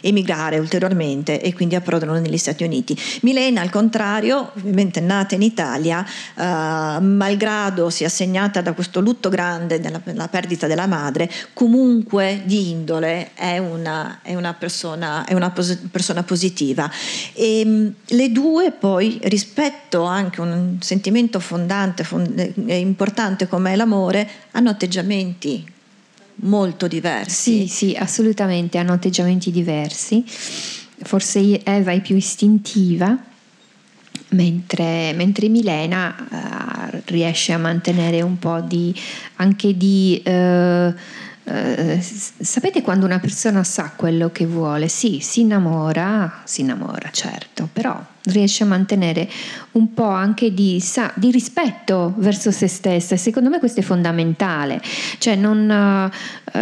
[0.00, 2.96] emigrare ulteriormente e quindi approdano negli Stati Uniti.
[3.22, 9.80] Milena, al contrario, ovviamente nata in Italia, eh, malgrado sia segnata da questo lutto grande
[9.80, 15.78] della perdita della madre, comunque di indole è una, è una, persona, è una pos-
[15.90, 16.90] persona, positiva.
[17.32, 24.28] E, ehm, le due poi, rispetto anche a un sentimento fondante, fond- importante come l'amore,
[24.52, 25.76] hanno atteggiamenti
[26.40, 27.66] molto diversi.
[27.66, 30.24] Sì, sì, assolutamente, hanno atteggiamenti diversi.
[30.26, 33.16] Forse Eva è più istintiva,
[34.30, 38.94] mentre, mentre Milena uh, riesce a mantenere un po' di,
[39.36, 40.22] anche di...
[40.24, 40.94] Uh,
[41.50, 44.88] Uh, sapete quando una persona sa quello che vuole?
[44.88, 49.26] Sì, si innamora, si innamora, certo, però riesce a mantenere
[49.72, 53.82] un po' anche di, sa, di, rispetto verso se stessa e secondo me questo è
[53.82, 54.82] fondamentale,
[55.16, 56.58] cioè non, uh,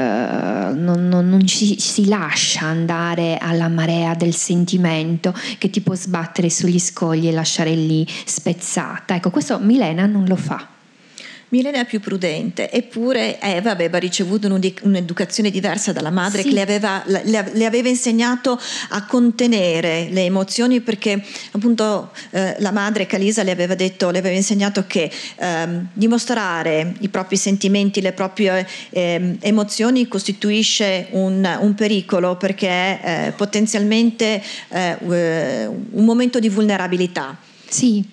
[0.73, 6.49] non, non, non ci, si lascia andare alla marea del sentimento che ti può sbattere
[6.49, 9.17] sugli scogli e lasciare lì spezzata.
[9.17, 10.75] Ecco, questo Milena non lo fa.
[11.49, 16.49] Milena è più prudente, eppure Eva aveva ricevuto un'educazione diversa dalla madre sì.
[16.49, 23.07] che le aveva, le aveva, insegnato a contenere le emozioni perché appunto eh, la madre
[23.07, 28.67] Calisa le aveva detto, le aveva insegnato che eh, dimostrare i propri sentimenti, le proprie
[28.91, 37.37] eh, emozioni costituisce un, un pericolo perché è eh, potenzialmente eh, un momento di vulnerabilità.
[37.69, 38.05] Sì,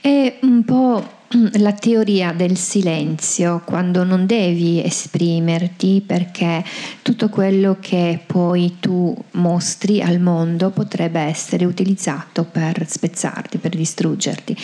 [0.00, 6.64] è un po' la teoria del silenzio, quando non devi esprimerti perché
[7.02, 14.56] tutto quello che poi tu mostri al mondo potrebbe essere utilizzato per spezzarti, per distruggerti.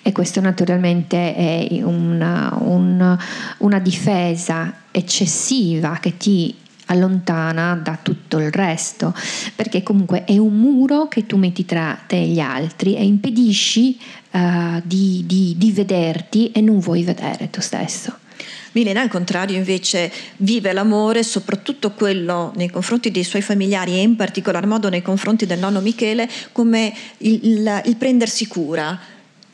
[0.00, 3.18] E questo naturalmente è una, una,
[3.58, 6.54] una difesa eccessiva che ti
[6.86, 9.12] allontana da tutto il resto,
[9.56, 13.98] perché comunque è un muro che tu metti tra te e gli altri e impedisci
[14.32, 18.18] uh, di, di, di vederti e non vuoi vedere tu stesso.
[18.72, 24.16] Milena al contrario invece vive l'amore, soprattutto quello nei confronti dei suoi familiari e in
[24.16, 28.98] particolar modo nei confronti del nonno Michele, come il, il, il prendersi cura,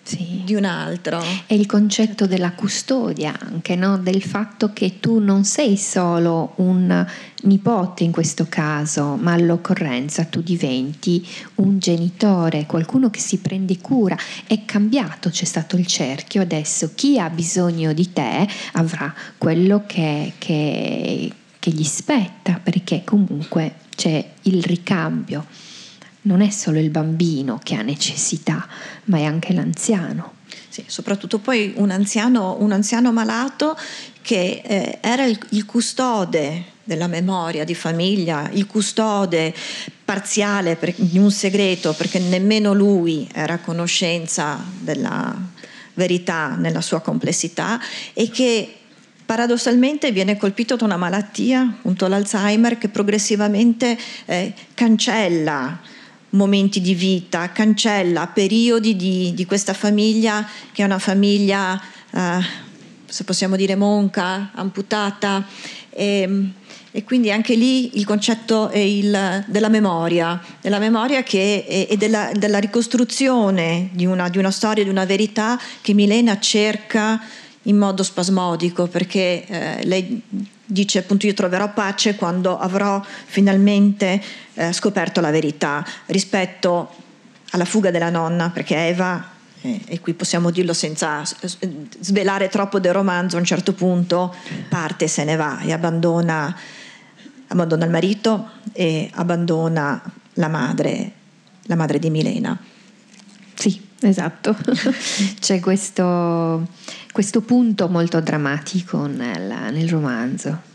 [0.08, 0.42] sì.
[0.44, 1.22] di un altro.
[1.46, 3.98] E il concetto della custodia anche, no?
[3.98, 7.06] del fatto che tu non sei solo un
[7.42, 14.16] nipote in questo caso, ma all'occorrenza tu diventi un genitore, qualcuno che si prende cura.
[14.46, 20.32] È cambiato, c'è stato il cerchio, adesso chi ha bisogno di te avrà quello che,
[20.38, 25.44] che, che gli spetta, perché comunque c'è il ricambio
[26.22, 28.66] non è solo il bambino che ha necessità,
[29.04, 30.34] ma è anche l'anziano.
[30.68, 33.76] sì, soprattutto poi un anziano, un anziano malato
[34.22, 39.54] che eh, era il, il custode della memoria di famiglia, il custode
[40.04, 45.36] parziale di un segreto, perché nemmeno lui era a conoscenza della
[45.94, 47.78] verità nella sua complessità
[48.14, 48.74] e che
[49.26, 55.78] paradossalmente viene colpito da una malattia, appunto l'Alzheimer, che progressivamente eh, cancella
[56.30, 62.40] momenti di vita, cancella periodi di, di, questa famiglia che è una famiglia, eh,
[63.06, 65.46] se possiamo dire, monca, amputata.
[65.90, 66.50] E,
[66.90, 72.58] e quindi anche lì il concetto il, della memoria, della memoria che, e della, della,
[72.58, 77.22] ricostruzione di una, di una, storia, di una verità che Milena cerca
[77.62, 80.22] in modo spasmodico, perché eh, lei
[80.70, 84.22] dice appunto io troverò pace quando avrò finalmente
[84.54, 86.94] eh, scoperto la verità rispetto
[87.50, 89.30] alla fuga della nonna, perché Eva
[89.62, 94.34] eh, e qui possiamo dirlo senza svelare troppo del romanzo, a un certo punto
[94.68, 96.54] parte e se ne va e abbandona
[97.48, 100.02] abbandona il marito e abbandona
[100.34, 101.12] la madre,
[101.62, 102.58] la madre di Milena.
[104.00, 104.56] Esatto.
[105.40, 106.66] C'è questo,
[107.12, 110.66] questo, punto molto drammatico nel, nel romanzo.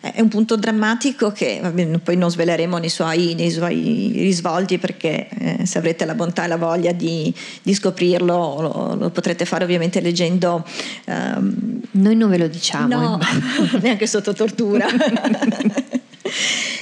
[0.00, 5.28] È un punto drammatico che vabbè, poi non sveleremo nei suoi, nei suoi risvolti perché
[5.28, 9.64] eh, se avrete la bontà e la voglia di, di scoprirlo lo, lo, potrete fare
[9.64, 10.62] ovviamente leggendo.
[11.06, 11.80] Um...
[11.92, 12.88] Noi non ve lo diciamo.
[12.88, 13.78] No, eh.
[13.80, 14.86] neanche sotto tortura.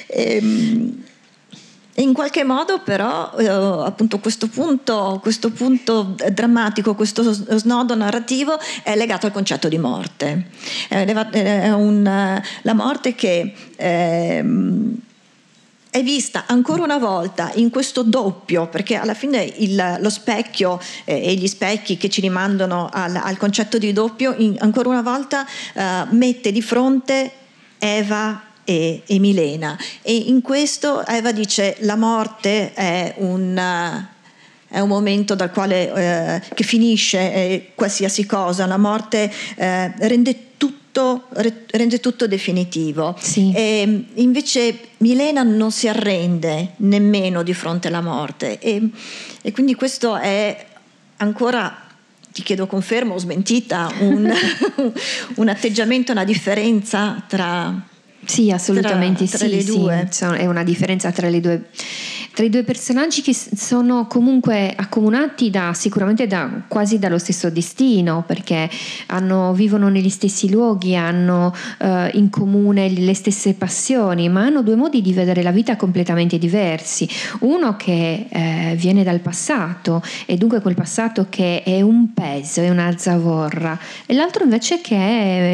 [0.09, 1.03] ehm,
[1.97, 8.97] in qualche modo però eh, appunto questo punto, questo punto, drammatico, questo snodo narrativo è
[8.97, 10.49] legato al concetto di morte.
[10.89, 13.53] È un, la morte che...
[13.77, 14.45] Eh,
[15.93, 21.23] è vista ancora una volta in questo doppio, perché alla fine il, lo specchio eh,
[21.23, 25.45] e gli specchi che ci rimandano al, al concetto di doppio, in, ancora una volta
[25.75, 27.31] eh, mette di fronte
[27.79, 29.79] Eva e, e Milena.
[30.03, 34.11] E in questo Eva dice la morte è un
[34.73, 40.57] è un momento dal quale eh, che finisce eh, qualsiasi cosa, la morte eh, rende,
[40.57, 41.25] tutto,
[41.71, 43.15] rende tutto definitivo.
[43.21, 43.53] Sì.
[43.55, 48.89] E invece Milena non si arrende nemmeno di fronte alla morte e,
[49.43, 50.67] e quindi questo è
[51.19, 51.77] ancora
[52.33, 54.33] ti chiedo confermo o smentita un,
[55.37, 57.91] un atteggiamento, una differenza tra
[58.25, 59.61] sì, assolutamente tra, tra sì.
[59.63, 61.63] Sì, è una differenza tra le due
[62.35, 68.25] tra i due personaggi che sono comunque accomunati da, sicuramente da, quasi dallo stesso destino,
[68.27, 68.71] perché
[69.09, 74.77] hanno, vivono negli stessi luoghi, hanno eh, in comune le stesse passioni, ma hanno due
[74.77, 77.07] modi di vedere la vita completamente diversi.
[77.41, 82.71] Uno che eh, viene dal passato e dunque quel passato che è un peso, è
[82.71, 84.97] una zavorra, e l'altro invece che,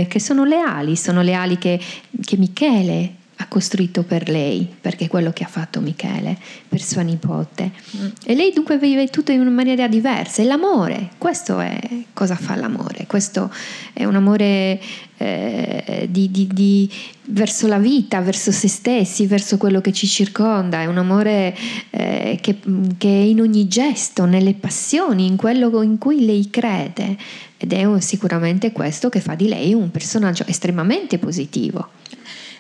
[0.03, 1.81] è, che sono le ali, sono le ali che,
[2.25, 6.36] che Michele ha costruito per lei, perché è quello che ha fatto Michele
[6.68, 7.70] per sua nipote.
[7.96, 8.06] Mm.
[8.24, 10.42] E lei dunque vive tutto in una maniera diversa.
[10.42, 11.78] E l'amore, questo è
[12.12, 13.06] cosa fa l'amore.
[13.06, 13.48] Questo
[13.92, 14.80] è un amore
[15.18, 16.90] eh, di, di, di,
[17.26, 20.80] verso la vita, verso se stessi, verso quello che ci circonda.
[20.80, 21.56] È un amore
[21.90, 22.59] eh, che,
[22.98, 27.16] che è in ogni gesto, nelle passioni, in quello in cui lei crede.
[27.56, 31.90] Ed è sicuramente questo che fa di lei un personaggio estremamente positivo.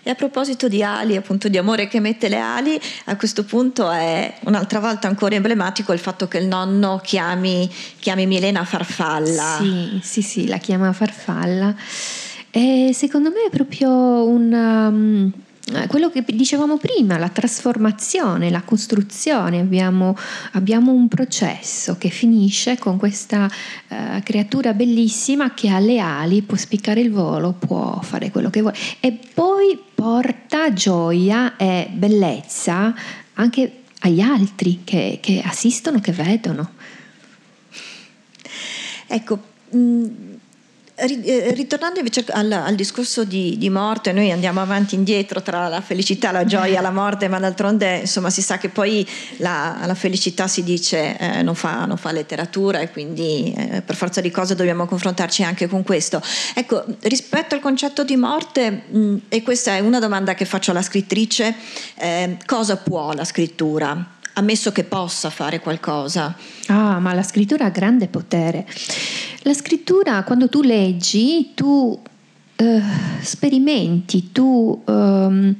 [0.02, 3.90] E a proposito di ali, appunto di amore che mette le ali, a questo punto
[3.90, 9.58] è un'altra volta ancora emblematico il fatto che il nonno chiami, chiami Milena Farfalla.
[9.60, 11.74] Sì, sì, sì, la chiama Farfalla.
[12.50, 13.90] E secondo me è proprio
[14.26, 14.52] un...
[14.52, 15.32] Um,
[15.86, 20.16] quello che dicevamo prima, la trasformazione, la costruzione, abbiamo,
[20.52, 23.50] abbiamo un processo che finisce con questa
[23.88, 28.60] uh, creatura bellissima che ha le ali, può spiccare il volo, può fare quello che
[28.60, 32.94] vuole e poi porta gioia e bellezza
[33.34, 36.70] anche agli altri che, che assistono, che vedono.
[39.06, 40.37] Ecco, mh, eh,
[41.06, 45.80] ritornando invece al, al discorso di, di, morte, noi andiamo avanti e indietro tra la
[45.80, 50.48] felicità, la gioia, la morte, ma d'altronde insomma si sa che poi la, la felicità
[50.48, 54.54] si dice eh, non, fa, non, fa, letteratura e quindi eh, per forza di cose
[54.56, 56.20] dobbiamo confrontarci anche con questo.
[56.54, 60.82] Ecco, rispetto al concetto di morte, mh, e questa è una domanda che faccio alla
[60.82, 61.54] scrittrice,
[61.96, 64.16] eh, cosa può la scrittura?
[64.38, 66.34] ammesso che possa fare qualcosa.
[66.68, 68.66] Ah, ma la scrittura ha grande potere.
[69.48, 71.98] La scrittura, quando tu leggi, tu
[72.58, 72.82] uh,
[73.22, 75.56] sperimenti, tu um,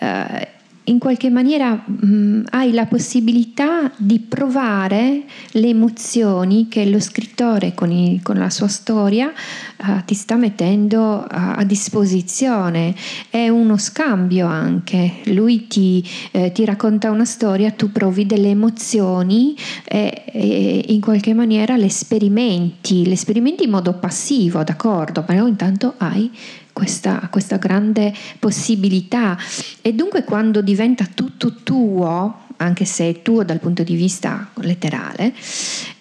[0.00, 0.46] uh,
[0.84, 5.22] in qualche maniera mh, hai la possibilità di provare
[5.52, 11.20] le emozioni che lo scrittore con, il, con la sua storia uh, ti sta mettendo
[11.20, 12.94] uh, a disposizione.
[13.30, 15.20] È uno scambio anche.
[15.26, 21.32] Lui ti, eh, ti racconta una storia, tu provi delle emozioni e, e, in qualche
[21.32, 26.30] maniera le sperimenti, le sperimenti in modo passivo, d'accordo, però intanto hai
[26.74, 29.38] questa, questa grande possibilità
[29.80, 35.32] e dunque quando diventa tutto tuo, anche se è tuo dal punto di vista letterale,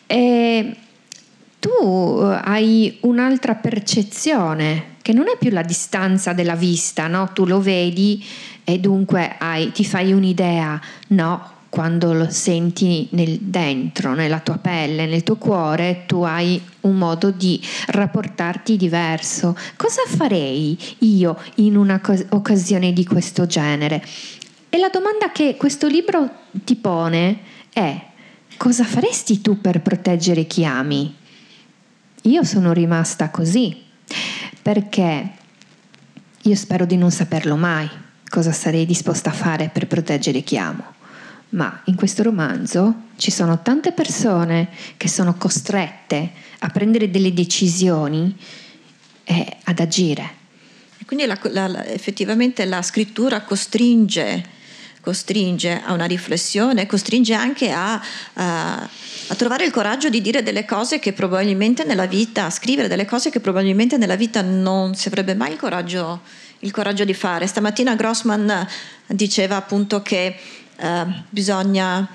[0.07, 0.75] eh,
[1.59, 7.29] tu hai un'altra percezione che non è più la distanza della vista, no?
[7.33, 8.21] tu lo vedi
[8.65, 15.07] e dunque hai, ti fai un'idea, no, quando lo senti nel dentro, nella tua pelle,
[15.07, 19.57] nel tuo cuore, tu hai un modo di rapportarti diverso.
[19.75, 24.05] Cosa farei io in un'occasione di questo genere?
[24.69, 27.39] E la domanda che questo libro ti pone
[27.73, 27.99] è
[28.57, 31.11] cosa faresti tu per proteggere chi ami?
[32.21, 33.81] Io sono rimasta così
[34.61, 35.31] perché
[36.39, 37.89] io spero di non saperlo mai
[38.29, 41.01] cosa sarei disposta a fare per proteggere chi amo
[41.53, 48.35] ma in questo romanzo ci sono tante persone che sono costrette a prendere delle decisioni
[49.23, 50.41] e ad agire.
[51.05, 54.43] Quindi la, la, effettivamente la scrittura costringe,
[55.01, 58.01] costringe, a una riflessione, costringe anche a,
[58.33, 58.89] a,
[59.27, 63.05] a, trovare il coraggio di dire delle cose che probabilmente nella vita, a scrivere delle
[63.05, 66.21] cose che probabilmente nella vita non si avrebbe mai il coraggio,
[66.59, 67.45] il coraggio di fare.
[67.45, 68.67] Stamattina Grossman
[69.05, 70.35] diceva appunto che
[70.83, 72.07] eh, bisogna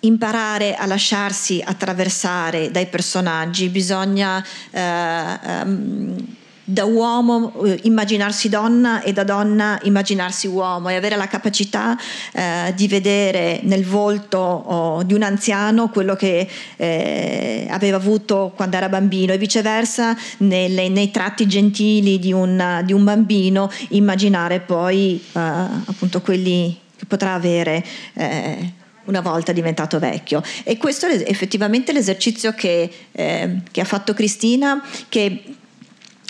[0.00, 6.26] imparare a lasciarsi attraversare dai personaggi, bisogna eh, ehm,
[6.68, 11.96] da uomo eh, immaginarsi donna e da donna immaginarsi uomo e avere la capacità
[12.32, 18.76] eh, di vedere nel volto oh, di un anziano quello che eh, aveva avuto quando
[18.76, 25.22] era bambino e viceversa nelle, nei tratti gentili di un, di un bambino immaginare poi
[25.34, 27.84] eh, appunto quelli potrà avere
[28.14, 28.72] eh,
[29.04, 30.42] una volta diventato vecchio.
[30.64, 35.42] E questo è effettivamente l'esercizio che, eh, che ha fatto Cristina, che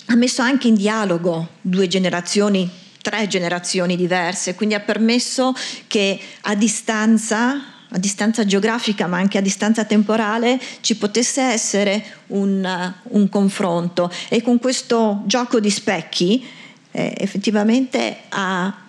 [0.07, 2.71] ha messo anche in dialogo due generazioni
[3.07, 5.55] tre generazioni diverse, quindi ha permesso
[5.87, 7.53] che a distanza,
[7.89, 14.43] a distanza geografica ma anche a distanza temporale ci potesse essere un, un confronto e
[14.43, 16.45] con questo gioco di specchi
[16.91, 18.86] eh, effettivamente ha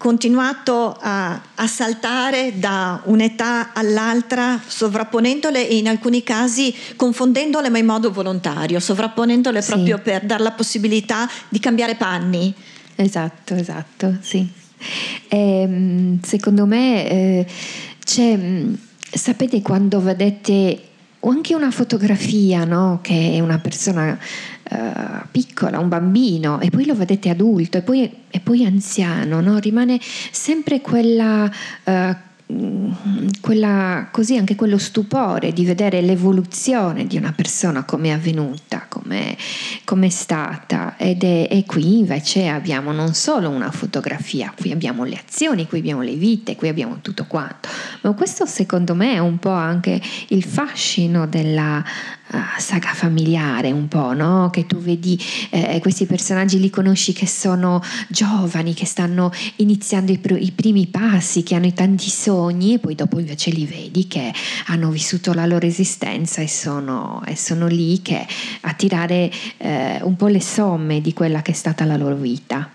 [0.00, 7.84] continuato a, a, saltare da un'età all'altra, sovrapponendole e in alcuni casi confondendole ma in
[7.84, 9.72] modo volontario, sovrapponendole sì.
[9.72, 12.54] proprio per dare la possibilità di cambiare panni.
[12.94, 14.48] Esatto, esatto, sì.
[15.28, 17.46] E, ehm, secondo me eh,
[18.02, 18.72] c'è, mm,
[19.12, 20.80] sapete quando vedete
[21.20, 23.00] o anche una fotografia, no?
[23.02, 24.18] che è una persona
[24.70, 29.58] uh, piccola, un bambino, e poi lo vedete adulto, e poi, e poi anziano, no?
[29.58, 29.98] rimane
[30.30, 31.50] sempre quella...
[31.84, 32.28] Uh,
[33.40, 39.36] quella, così anche quello stupore di vedere l'evoluzione di una persona come è avvenuta, come
[40.06, 45.16] è stata ed è, e qui invece abbiamo non solo una fotografia, qui abbiamo le
[45.24, 47.68] azioni, qui abbiamo le vite, qui abbiamo tutto quanto,
[48.02, 51.84] ma questo secondo me è un po' anche il fascino della
[52.58, 54.50] saga familiare un po', no?
[54.50, 55.20] Che tu vedi
[55.50, 60.86] eh, questi personaggi li conosci che sono giovani, che stanno iniziando i, pr- i, primi
[60.86, 64.32] passi, che hanno tanti sogni e poi dopo invece li vedi che
[64.66, 68.24] hanno vissuto la loro esistenza e sono, e sono lì che,
[68.62, 72.70] a tirare eh, un po' le somme di quella che è stata la loro vita.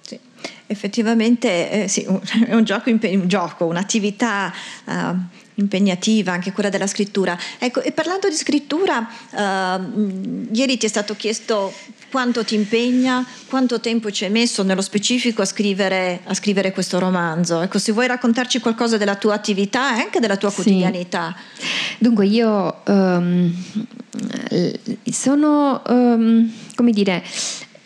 [0.00, 0.18] Sì.
[0.66, 2.06] Effettivamente eh, sì,
[2.46, 4.52] è un gioco, un gioco un'attività
[4.84, 7.36] uh, impegnativa, anche quella della scrittura.
[7.58, 11.72] Ecco, e parlando di scrittura, uh, ieri ti è stato chiesto
[12.10, 16.98] quanto ti impegna, quanto tempo ci hai messo nello specifico a scrivere, a scrivere questo
[16.98, 17.60] romanzo.
[17.60, 21.34] Ecco, se vuoi raccontarci qualcosa della tua attività e anche della tua quotidianità.
[21.56, 21.64] Sì.
[21.98, 23.52] Dunque, io um,
[25.10, 27.22] sono, um, come dire,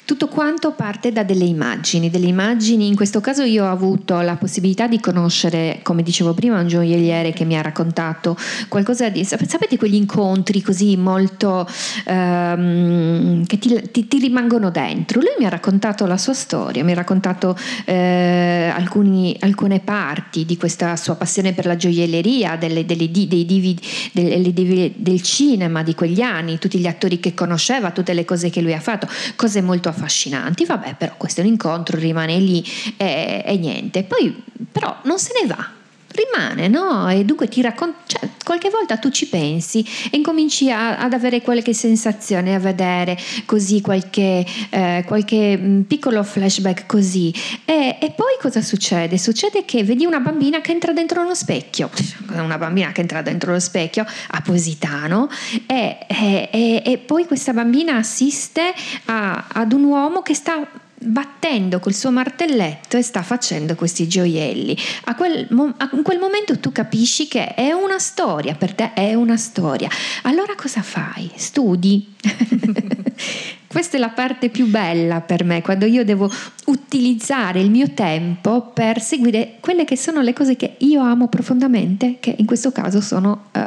[0.08, 4.36] tutto quanto parte da delle immagini, delle immagini, in questo caso io ho avuto la
[4.36, 8.34] possibilità di conoscere, come dicevo prima, un gioielliere che mi ha raccontato
[8.68, 11.68] qualcosa di, sapete quegli incontri così molto,
[12.06, 15.20] um, che ti, ti, ti, rimangono dentro.
[15.20, 17.54] Lui mi ha raccontato la sua storia, mi ha raccontato
[17.84, 23.78] eh, alcuni, alcune parti di questa sua passione per la gioielleria, delle, delle, dei divi,
[24.12, 28.62] delle, del cinema di quegli anni, tutti gli attori che conosceva, tutte le cose che
[28.62, 29.06] lui ha fatto,
[29.36, 32.64] cose molto affascinanti affascinanti, vabbè però questo è un incontro, rimane lì
[32.96, 35.76] e, e niente, poi però non se ne va,
[36.10, 37.08] rimane, no?
[37.10, 41.42] E dunque ti racconta, cioè, qualche volta tu ci pensi e incominci a, ad avere
[41.42, 47.32] qualche sensazione, a vedere così qualche, eh, qualche mm, piccolo flashback così.
[47.64, 49.18] E, e, poi cosa succede?
[49.18, 51.90] Succede che vedi una bambina che entra dentro uno specchio,
[52.32, 55.28] una bambina che entra dentro lo specchio a Positano
[55.66, 58.72] e, e, e poi questa bambina assiste
[59.06, 60.66] a, ad un uomo che sta
[61.00, 64.76] battendo col suo martelletto e sta facendo questi gioielli.
[65.04, 65.46] A quel,
[65.76, 69.88] a, in quel momento tu capisci che è una storia, per te è una storia.
[70.22, 71.30] Allora cosa fai?
[71.36, 72.16] Studi.
[73.68, 76.30] Questa è la parte più bella per me, quando io devo
[76.66, 82.16] utilizzare il mio tempo per seguire quelle che sono le cose che io amo profondamente,
[82.18, 83.60] che in questo caso sono uh,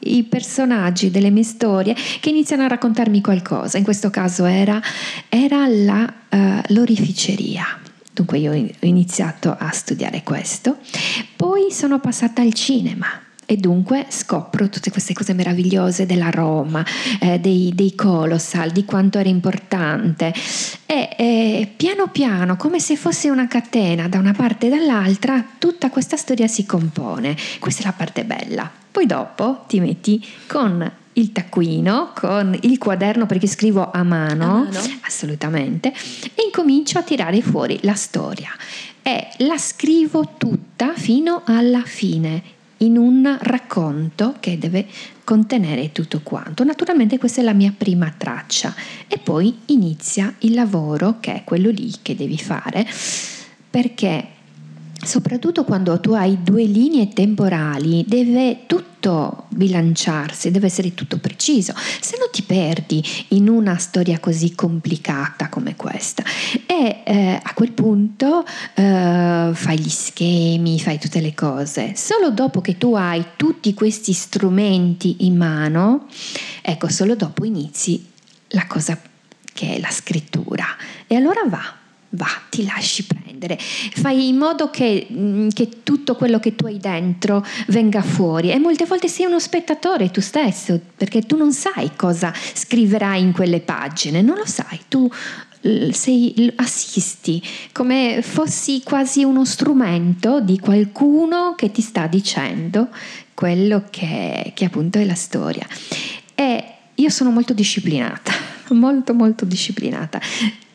[0.00, 3.78] i personaggi delle mie storie che iniziano a raccontarmi qualcosa.
[3.78, 4.80] In questo caso era,
[5.28, 7.66] era la, uh, l'orificeria.
[8.12, 10.78] Dunque io ho iniziato a studiare questo,
[11.34, 13.06] poi sono passata al cinema
[13.50, 16.84] e dunque scopro tutte queste cose meravigliose della Roma,
[17.18, 20.34] eh, dei, dei, colossal, di quanto era importante.
[20.84, 25.88] E eh, piano piano, come se fosse una catena da una parte e dall'altra, tutta
[25.88, 27.34] questa storia si compone.
[27.58, 28.70] Questa è la parte bella.
[28.90, 34.58] Poi dopo ti metti con il taccuino, con il quaderno perché scrivo a mano, a
[34.64, 35.88] mano, assolutamente,
[36.34, 38.50] e incomincio a tirare fuori la storia.
[39.02, 44.86] E la scrivo tutta fino alla fine in un racconto che deve
[45.24, 46.64] contenere tutto quanto.
[46.64, 48.74] Naturalmente questa è la mia prima traccia
[49.06, 52.86] e poi inizia il lavoro che è quello lì che devi fare
[53.70, 54.26] perché
[55.04, 62.16] soprattutto quando tu hai due linee temporali, deve tutto bilanciarsi, deve essere tutto preciso, se
[62.18, 66.24] no ti perdi in una storia così complicata come questa.
[66.66, 68.44] E eh, a quel punto
[68.74, 71.92] eh, fai gli schemi, fai tutte le cose.
[71.94, 76.06] Solo dopo che tu hai tutti questi strumenti in mano,
[76.60, 78.04] ecco, solo dopo inizi
[78.48, 78.98] la cosa
[79.52, 80.64] che è la scrittura.
[81.06, 81.77] E allora va,
[82.10, 86.78] va, ti lasci prendere, fai in modo che, mm, che, tutto quello che tu hai
[86.78, 91.90] dentro venga fuori e molte volte sei uno spettatore tu stesso perché tu non sai
[91.96, 95.10] cosa scriverai in quelle pagine, non lo sai, tu
[95.90, 97.42] sei, assisti
[97.72, 102.88] come fossi quasi uno strumento di qualcuno che ti sta dicendo
[103.34, 105.66] quello che, che appunto è la storia.
[106.34, 108.32] E io sono molto disciplinata,
[108.70, 110.20] molto molto disciplinata.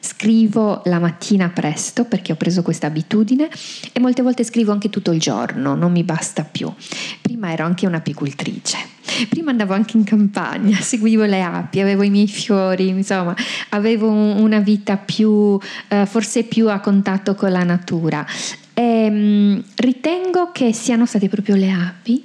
[0.05, 3.49] Scrivo la mattina presto perché ho preso questa abitudine
[3.93, 6.69] e molte volte scrivo anche tutto il giorno, non mi basta più.
[7.21, 8.77] Prima ero anche un'apicultrice.
[9.29, 13.33] Prima andavo anche in campagna, seguivo le api, avevo i miei fiori, insomma,
[13.69, 18.25] avevo una vita più, eh, forse più a contatto con la natura.
[18.73, 22.23] E, um, ritengo che siano state proprio le api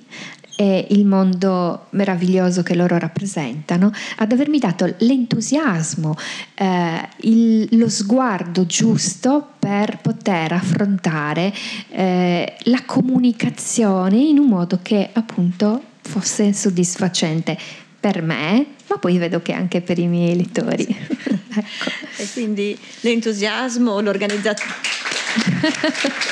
[0.61, 6.17] e il mondo meraviglioso che loro rappresentano, ad avermi dato l'entusiasmo,
[6.55, 11.55] eh, il, lo sguardo giusto per poter affrontare
[11.91, 17.57] eh, la comunicazione in un modo che appunto fosse soddisfacente
[18.01, 20.85] per me, ma poi vedo che anche per i miei lettori.
[21.55, 21.91] ecco.
[22.17, 24.75] E quindi l'entusiasmo, l'organizzazione.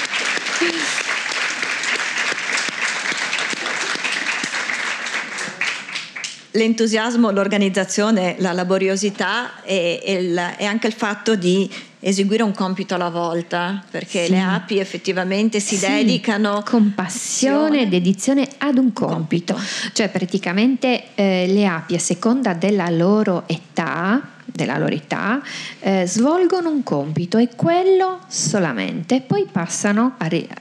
[6.57, 12.95] l'entusiasmo, l'organizzazione, la laboriosità e, e, il, e, anche il fatto di eseguire un compito
[12.95, 14.31] alla volta, perché sì.
[14.31, 15.87] le api effettivamente si sì.
[15.87, 19.55] dedicano con passione ed dedizione ad un compito.
[19.55, 19.91] compito.
[19.93, 25.41] Cioè praticamente eh, le api a seconda della loro età della loro età,
[25.81, 30.17] eh, svolgono un compito e quello solamente, poi passano,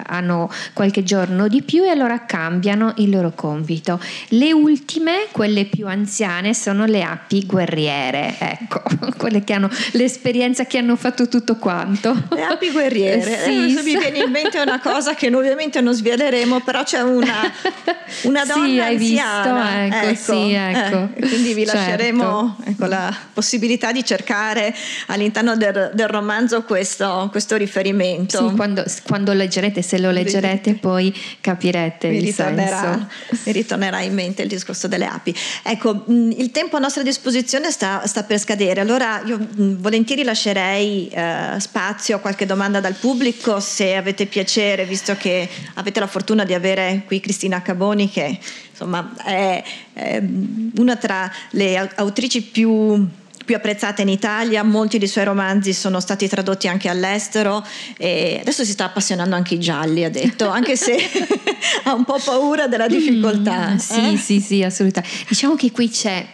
[0.07, 3.99] hanno qualche giorno di più e allora cambiano il loro compito.
[4.29, 8.83] Le ultime, quelle più anziane, sono le api guerriere, ecco,
[9.17, 12.13] quelle che hanno l'esperienza che hanno fatto tutto quanto.
[12.29, 16.59] Le api guerriere, sì, eh, mi viene in mente una cosa che ovviamente non sveleremo,
[16.59, 17.51] però c'è una,
[18.23, 19.83] una donna sì, hai anziana.
[19.83, 19.95] Visto?
[19.95, 21.09] Ecco, ecco, sì, ecco.
[21.15, 21.79] Eh, quindi vi certo.
[21.79, 24.75] lasceremo ecco, la possibilità possibilità di cercare
[25.07, 28.49] all'interno del, del romanzo questo, questo, riferimento.
[28.49, 30.79] Sì, quando, quando, leggerete, se lo leggerete, Vedete.
[30.79, 33.07] poi capirete mi il senso.
[33.43, 35.35] Mi ritornerà in mente il discorso delle api.
[35.63, 41.55] Ecco, il tempo a nostra disposizione sta, sta per scadere, allora io volentieri lascerei eh,
[41.59, 46.53] spazio a qualche domanda dal pubblico se avete piacere, visto che avete la fortuna di
[46.53, 48.37] avere qui Cristina Caboni che
[48.69, 49.63] insomma è,
[49.93, 50.21] è
[50.77, 53.07] una tra le autrici più
[53.45, 57.65] più apprezzata in Italia, molti dei suoi romanzi sono stati tradotti anche all'estero
[57.97, 60.97] e adesso si sta appassionando anche ai gialli, ha detto, anche se
[61.83, 63.71] ha un po' paura della difficoltà.
[63.73, 64.17] Mm, sì, eh?
[64.17, 65.17] sì, sì, assolutamente.
[65.27, 66.25] Diciamo che qui c'è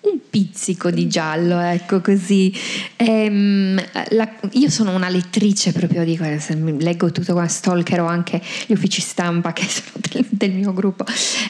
[0.00, 2.54] un pizzico di giallo, ecco così.
[2.96, 8.72] Ehm, la, io sono una lettrice proprio di questo, leggo tutto qua, stalkerò anche gli
[8.72, 11.04] uffici stampa che sono del, del mio gruppo.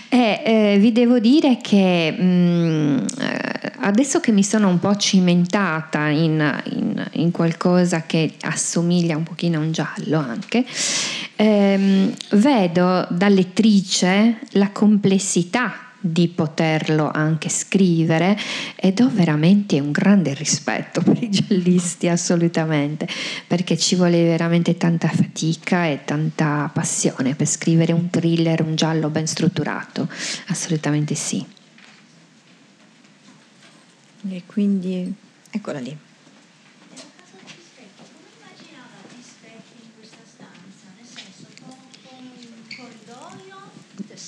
[0.09, 3.07] E eh, vi devo dire che mh, mm,
[3.81, 9.59] adesso che mi sono un po' cimentata in, in, in, qualcosa che assomiglia un pochino
[9.59, 10.65] a un giallo anche,
[11.37, 18.39] ehm, vedo da lettrice la complessità di poterlo anche scrivere
[18.77, 23.09] ed ho veramente un grande rispetto per i giallisti assolutamente
[23.47, 29.09] perché ci vuole veramente tanta fatica e tanta passione per scrivere un thriller, un giallo
[29.09, 30.07] ben strutturato,
[30.49, 31.43] assolutamente sì.
[34.29, 35.11] E quindi
[35.51, 36.04] eccola lì.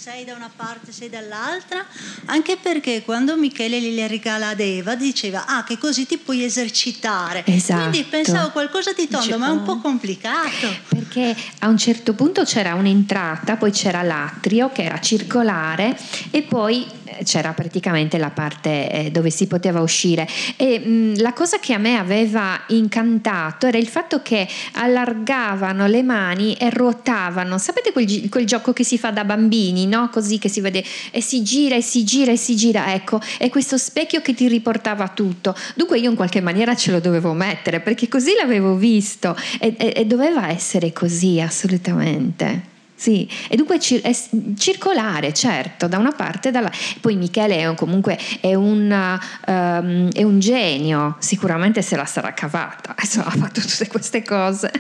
[0.09, 1.85] Sei da una parte, sei dall'altra,
[2.27, 7.43] anche perché quando Michele li regala ad Eva diceva ah che così ti puoi esercitare.
[7.45, 7.89] Esatto.
[7.91, 10.69] Quindi pensavo qualcosa di tondo, ma è un po' complicato.
[10.87, 15.99] Perché a un certo punto c'era un'entrata, poi c'era l'atrio che era circolare
[16.31, 16.87] e poi
[17.25, 20.29] c'era praticamente la parte eh, dove si poteva uscire.
[20.57, 26.03] E mh, la cosa che a me aveva incantato era il fatto che allargavano le
[26.03, 27.59] mani e ruotavano.
[27.59, 30.09] Sapete quel, quel gioco che si fa da bambini no?
[30.11, 33.49] così che si vede e si gira e si gira e si gira ecco è
[33.49, 35.55] questo specchio che ti riportava tutto.
[35.75, 39.37] Dunque io in qualche maniera ce lo dovevo mettere perché così l'avevo visto.
[39.59, 44.17] E, e, e doveva essere così assolutamente sì, e dunque è
[44.57, 46.81] circolare, certo, da una parte e dall'altra.
[46.99, 52.33] Poi Michele è un, comunque è un, um, è un, genio, sicuramente se la sarà
[52.33, 54.71] cavata, Insomma, ha fatto tutte queste cose.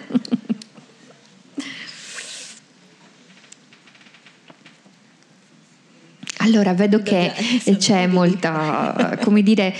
[6.39, 7.33] Allora, vedo che
[7.79, 9.75] c'è molta, come dire,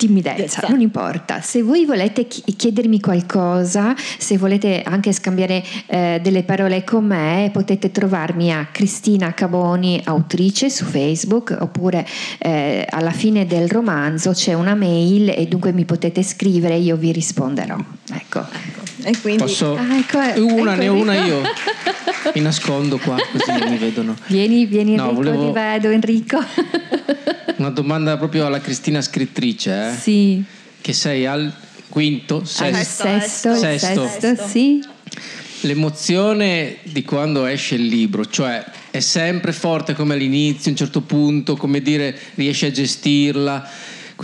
[0.00, 1.42] timidezza, non importa.
[1.42, 7.90] Se voi volete chiedermi qualcosa, se volete anche scambiare eh, delle parole con me, potete
[7.90, 12.06] trovarmi a Cristina Caboni, autrice su Facebook, oppure
[12.38, 16.96] eh, alla fine del romanzo c'è una mail e dunque mi potete scrivere e io
[16.96, 17.76] vi risponderò.
[18.10, 18.40] Ecco.
[18.40, 18.89] ecco.
[19.02, 19.42] E quindi...
[19.42, 19.76] Posso...
[19.76, 21.42] Ah, ecco, eh, una, ecco, ne ho una io.
[22.34, 24.14] Mi nascondo qua così non mi vedono.
[24.26, 25.46] Vieni, vieni Enrico, no, volevo...
[25.46, 26.44] ti vedo Enrico.
[27.56, 29.94] Una domanda proprio alla Cristina scrittrice, eh?
[29.96, 30.42] Sì.
[30.80, 31.52] Che sei al
[31.88, 34.08] quinto, sesto, sesto, sesto.
[34.08, 34.82] sesto, sì.
[35.62, 41.00] L'emozione di quando esce il libro, cioè è sempre forte come all'inizio, a un certo
[41.02, 43.68] punto, come dire, riesci a gestirla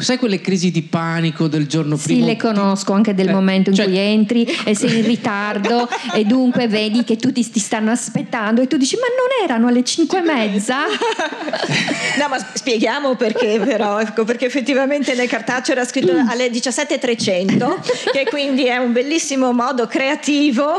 [0.02, 2.20] sai quelle crisi di panico del giorno prima?
[2.20, 3.86] Sì, le conosco anche del eh, momento in cioè...
[3.86, 8.66] cui entri e sei in ritardo e dunque vedi che tutti ti stanno aspettando e
[8.66, 10.84] tu dici ma non erano alle 5 e mezza?
[12.18, 16.28] no, ma spieghiamo perché però, ecco, perché effettivamente nel cartaceo era scritto mm.
[16.28, 20.74] alle 17.300, che quindi è un bellissimo modo creativo,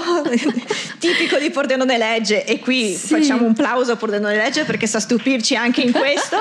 [0.99, 3.07] tipico di Pordenone Legge e qui sì.
[3.07, 6.37] facciamo un plauso a Pordenone Legge perché sa stupirci anche in questo.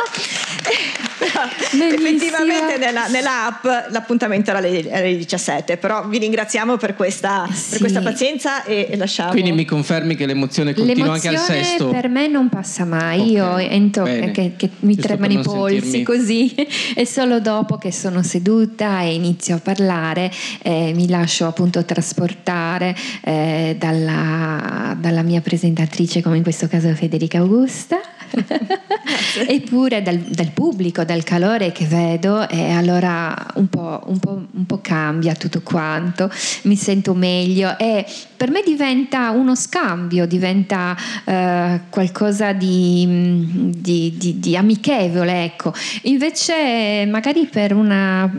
[1.19, 7.71] Effettivamente nella, nella, app l'appuntamento era alle, alle, 17, però vi ringraziamo per questa, sì.
[7.71, 9.31] per questa pazienza e, e, lasciamo.
[9.31, 11.89] Quindi mi confermi che l'emozione continua l'emozione anche al sesto?
[11.89, 13.31] Per me non passa mai, okay.
[13.31, 16.05] io entro che, che, mi Giusto tremano i polsi sentirmi.
[16.05, 16.55] così
[16.95, 20.31] e solo dopo che sono seduta e inizio a parlare
[20.63, 27.39] eh, mi lascio appunto trasportare eh, dalla, dalla mia presentatrice come in questo caso Federica
[27.39, 28.01] Augusta
[29.49, 34.67] eppure dal, dal, pubblico, dal calore che vedo e allora un po', un, po', un
[34.67, 36.31] po', cambia tutto quanto,
[36.63, 38.05] mi sento meglio e
[38.37, 45.73] per me diventa uno scambio, diventa uh, qualcosa di, di, di, di, amichevole, ecco.
[46.03, 48.31] Invece magari per, una,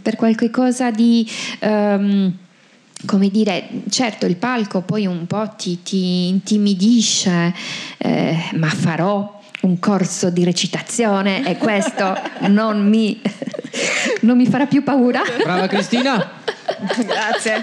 [0.00, 1.28] per qualche cosa di...
[1.60, 2.34] Um,
[3.06, 7.54] come dire, certo il palco poi un po' ti, ti intimidisce,
[7.98, 13.20] eh, ma farò un corso di recitazione e questo non mi,
[14.20, 15.22] non mi farà più paura.
[15.42, 16.30] Brava Cristina.
[17.04, 17.62] Grazie.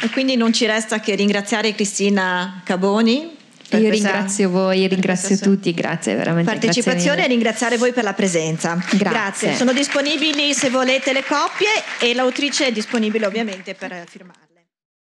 [0.00, 3.37] E quindi non ci resta che ringraziare Cristina Caboni
[3.76, 6.50] io ringrazio voi, ringrazio tutti, grazie veramente.
[6.50, 8.74] Partecipazione e ringraziare voi per la presenza.
[8.74, 8.98] Grazie.
[8.98, 9.54] grazie.
[9.54, 11.68] Sono disponibili se volete le coppie
[12.00, 14.47] e l'autrice è disponibile ovviamente per firmare.